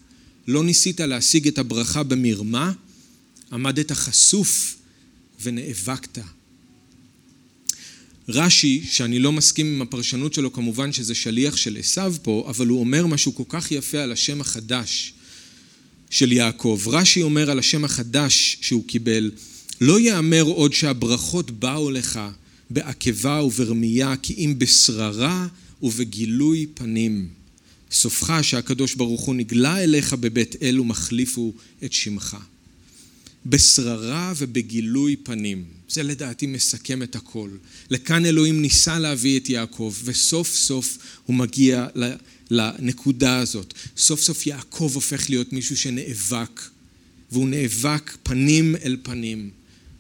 [0.47, 2.73] לא ניסית להשיג את הברכה במרמה,
[3.53, 4.77] עמדת חשוף
[5.43, 6.19] ונאבקת.
[8.29, 12.81] רש"י, שאני לא מסכים עם הפרשנות שלו, כמובן שזה שליח של עשיו פה, אבל הוא
[12.81, 15.13] אומר משהו כל כך יפה על השם החדש
[16.11, 16.83] של יעקב.
[16.87, 19.31] רש"י אומר על השם החדש שהוא קיבל,
[19.81, 22.21] לא יאמר עוד שהברכות באו לך
[22.71, 25.47] בעקבה וברמייה, כי אם בשררה
[25.83, 27.29] ובגילוי פנים.
[27.91, 31.53] סופך שהקדוש ברוך הוא נגלה אליך בבית אל ומחליפו
[31.85, 32.37] את שמך.
[33.47, 35.65] בשררה ובגילוי פנים.
[35.89, 37.51] זה לדעתי מסכם את הכל.
[37.91, 41.87] לכאן אלוהים ניסה להביא את יעקב, וסוף סוף הוא מגיע
[42.51, 43.75] לנקודה הזאת.
[43.97, 46.63] סוף סוף יעקב הופך להיות מישהו שנאבק,
[47.33, 49.51] והוא נאבק פנים אל פנים,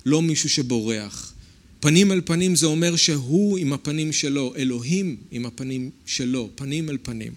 [0.06, 1.32] לא מישהו שבורח.
[1.80, 6.98] פנים אל פנים זה אומר שהוא עם הפנים שלו, אלוהים עם הפנים שלו, פנים אל
[7.02, 7.32] פנים.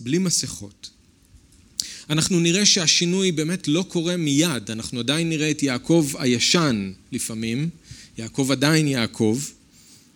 [0.00, 0.90] בלי מסכות.
[2.10, 7.68] אנחנו נראה שהשינוי באמת לא קורה מיד, אנחנו עדיין נראה את יעקב הישן לפעמים,
[8.18, 9.40] יעקב עדיין יעקב,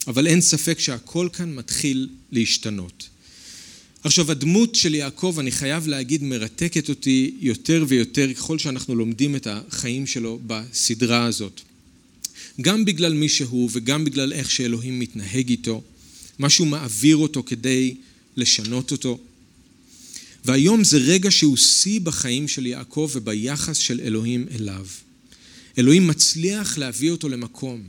[0.06, 3.08] אבל אין ספק שהכל כאן מתחיל להשתנות.
[4.04, 9.46] עכשיו הדמות של יעקב, אני חייב להגיד, מרתקת אותי יותר ויותר ככל שאנחנו לומדים את
[9.50, 11.60] החיים שלו בסדרה הזאת.
[12.60, 15.82] גם בגלל מי שהוא וגם בגלל איך שאלוהים מתנהג איתו,
[16.38, 17.94] משהו מעביר אותו כדי
[18.36, 19.18] לשנות אותו.
[20.44, 24.86] והיום זה רגע שהוא שיא בחיים של יעקב וביחס של אלוהים אליו.
[25.78, 27.82] אלוהים מצליח להביא אותו למקום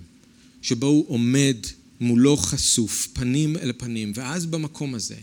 [0.61, 1.57] שבו הוא עומד
[1.99, 5.16] מולו חשוף, פנים אל פנים, ואז במקום הזה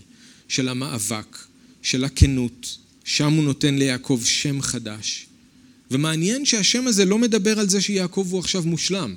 [0.51, 1.39] של המאבק,
[1.83, 5.27] של הכנות, שם הוא נותן ליעקב שם חדש.
[5.91, 9.15] ומעניין שהשם הזה לא מדבר על זה שיעקב הוא עכשיו מושלם.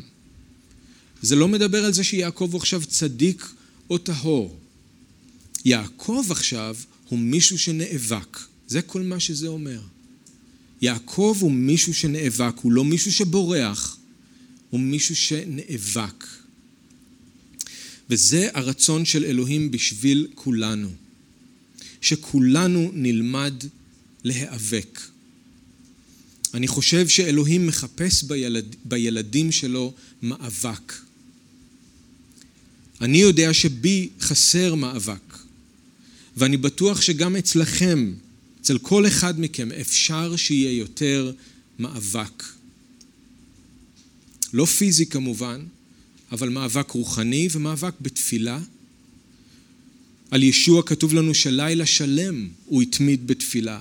[1.21, 3.47] זה לא מדבר על זה שיעקב הוא עכשיו צדיק
[3.89, 4.59] או טהור.
[5.65, 6.75] יעקב עכשיו
[7.09, 8.39] הוא מישהו שנאבק.
[8.67, 9.81] זה כל מה שזה אומר.
[10.81, 13.97] יעקב הוא מישהו שנאבק, הוא לא מישהו שבורח,
[14.69, 16.27] הוא מישהו שנאבק.
[18.09, 21.02] וזה הרצון של אלוהים בשביל כולנו.
[22.03, 23.53] שכולנו נלמד
[24.23, 25.01] להיאבק.
[26.53, 30.93] אני חושב שאלוהים מחפש בילד, בילדים שלו מאבק.
[33.01, 35.37] אני יודע שבי חסר מאבק.
[36.37, 38.13] ואני בטוח שגם אצלכם,
[38.61, 41.31] אצל כל אחד מכם, אפשר שיהיה יותר
[41.79, 42.43] מאבק.
[44.53, 45.65] לא פיזי כמובן,
[46.31, 48.59] אבל מאבק רוחני ומאבק בתפילה.
[50.33, 53.79] על ישוע כתוב לנו שלילה שלם הוא התמיד בתפילה.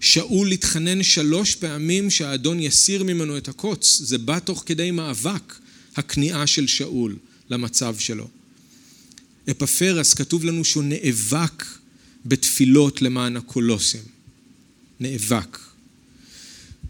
[0.00, 4.00] שאול התחנן שלוש פעמים שהאדון יסיר ממנו את הקוץ.
[4.04, 5.54] זה בא תוך כדי מאבק,
[5.96, 7.16] הכניעה של שאול
[7.50, 8.28] למצב שלו.
[9.50, 11.64] אפפרס כתוב לנו שהוא נאבק
[12.26, 14.02] בתפילות למען הקולוסים.
[15.00, 15.58] נאבק.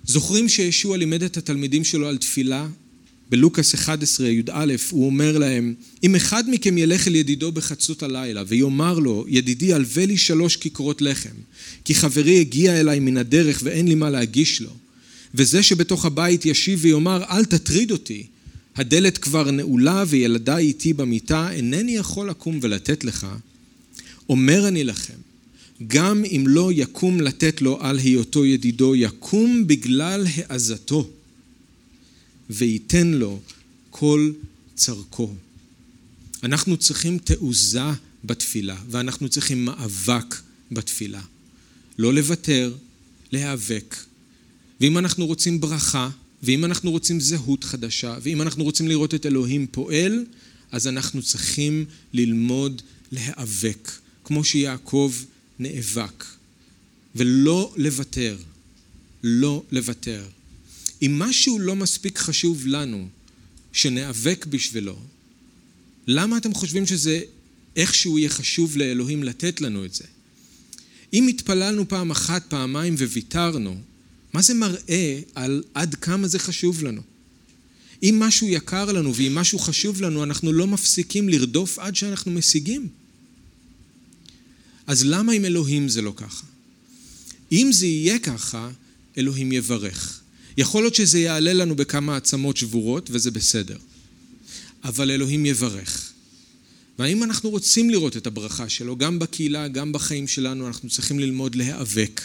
[0.05, 2.67] זוכרים שישוע לימד את התלמידים שלו על תפילה?
[3.31, 5.75] בלוקאס 11, י"א, הוא אומר להם,
[6.05, 11.03] אם אחד מכם ילך אל ידידו בחצות הלילה ויאמר לו, ידידי, הלווה לי שלוש כיכרות
[11.03, 11.35] לחם,
[11.85, 14.71] כי חברי הגיע אליי מן הדרך ואין לי מה להגיש לו,
[15.35, 18.27] וזה שבתוך הבית ישיב ויאמר, אל תטריד אותי,
[18.77, 23.27] הדלת כבר נעולה וילדיי איתי במיטה, אינני יכול לקום ולתת לך,
[24.29, 25.15] אומר אני לכם,
[25.87, 31.11] גם אם לא יקום לתת לו על היותו ידידו, יקום בגלל העזתו.
[32.51, 33.41] וייתן לו
[33.91, 34.33] כל
[34.75, 35.35] צרכו.
[36.43, 37.91] אנחנו צריכים תעוזה
[38.25, 40.35] בתפילה, ואנחנו צריכים מאבק
[40.73, 41.23] בתפילה.
[41.99, 42.75] לא לוותר,
[43.33, 43.97] להיאבק.
[44.81, 46.11] ואם אנחנו רוצים ברכה,
[46.43, 50.25] ואם אנחנו רוצים זהות חדשה, ואם אנחנו רוצים לראות את אלוהים פועל,
[50.73, 52.83] אז אנחנו צריכים ללמוד
[53.13, 53.91] להיאבק,
[54.25, 55.13] כמו שיעקב
[55.59, 56.25] נאבק.
[57.17, 58.37] ולא לוותר.
[59.23, 60.25] לא לוותר.
[61.03, 63.09] אם משהו לא מספיק חשוב לנו,
[63.73, 64.99] שניאבק בשבילו,
[66.07, 67.21] למה אתם חושבים שזה
[67.77, 70.05] איכשהו יהיה חשוב לאלוהים לתת לנו את זה?
[71.13, 73.81] אם התפללנו פעם אחת, פעמיים וויתרנו,
[74.33, 77.03] מה זה מראה על עד כמה זה חשוב לנו?
[78.03, 82.89] אם משהו יקר לנו ואם משהו חשוב לנו, אנחנו לא מפסיקים לרדוף עד שאנחנו משיגים.
[84.87, 86.47] אז למה עם אלוהים זה לא ככה?
[87.53, 88.71] אם זה יהיה ככה,
[89.19, 90.21] אלוהים יברך.
[90.57, 93.79] יכול להיות שזה יעלה לנו בכמה עצמות שבורות, וזה בסדר.
[94.85, 96.13] אבל אלוהים יברך.
[96.99, 101.55] והאם אנחנו רוצים לראות את הברכה שלו, גם בקהילה, גם בחיים שלנו, אנחנו צריכים ללמוד
[101.55, 102.21] להיאבק.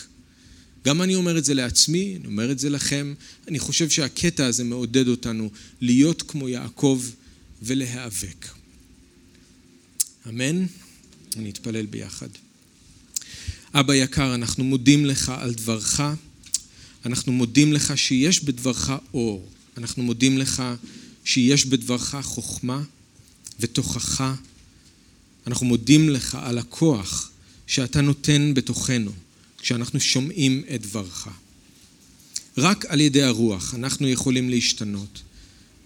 [0.85, 3.13] גם אני אומר את זה לעצמי, אני אומר את זה לכם.
[3.47, 5.49] אני חושב שהקטע הזה מעודד אותנו
[5.81, 7.03] להיות כמו יעקב
[7.61, 8.47] ולהיאבק.
[10.29, 10.65] אמן?
[11.37, 12.29] אני אתפלל ביחד.
[13.73, 16.01] אבא יקר, אנחנו מודים לך על דברך.
[17.05, 19.49] אנחנו מודים לך שיש בדברך אור.
[19.77, 20.63] אנחנו מודים לך
[21.25, 22.83] שיש בדברך חוכמה
[23.59, 24.35] ותוכחה.
[25.47, 27.31] אנחנו מודים לך על הכוח
[27.67, 29.11] שאתה נותן בתוכנו
[29.61, 31.27] כשאנחנו שומעים את דברך.
[32.57, 35.21] רק על ידי הרוח אנחנו יכולים להשתנות,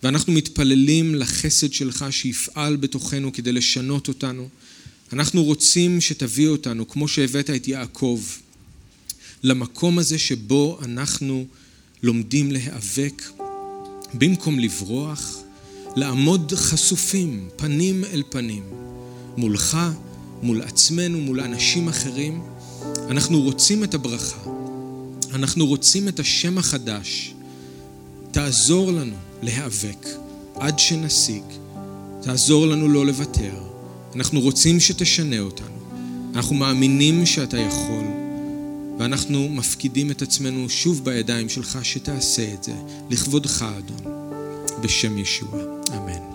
[0.03, 4.49] ואנחנו מתפללים לחסד שלך שיפעל בתוכנו כדי לשנות אותנו.
[5.13, 8.21] אנחנו רוצים שתביא אותנו, כמו שהבאת את יעקב,
[9.43, 11.45] למקום הזה שבו אנחנו
[12.03, 13.23] לומדים להיאבק
[14.13, 15.37] במקום לברוח,
[15.95, 18.63] לעמוד חשופים, פנים אל פנים,
[19.37, 19.77] מולך,
[20.41, 22.41] מול עצמנו, מול אנשים אחרים.
[23.09, 24.49] אנחנו רוצים את הברכה,
[25.33, 27.33] אנחנו רוצים את השם החדש.
[28.31, 30.07] תעזור לנו להיאבק
[30.55, 31.43] עד שנשיג,
[32.21, 33.63] תעזור לנו לא לוותר.
[34.15, 35.77] אנחנו רוצים שתשנה אותנו,
[36.35, 38.24] אנחנו מאמינים שאתה יכול.
[38.99, 42.73] ואנחנו מפקידים את עצמנו שוב בידיים שלך שתעשה את זה,
[43.09, 44.31] לכבודך, אדון,
[44.83, 45.49] בשם ישוע.
[45.97, 46.34] אמן.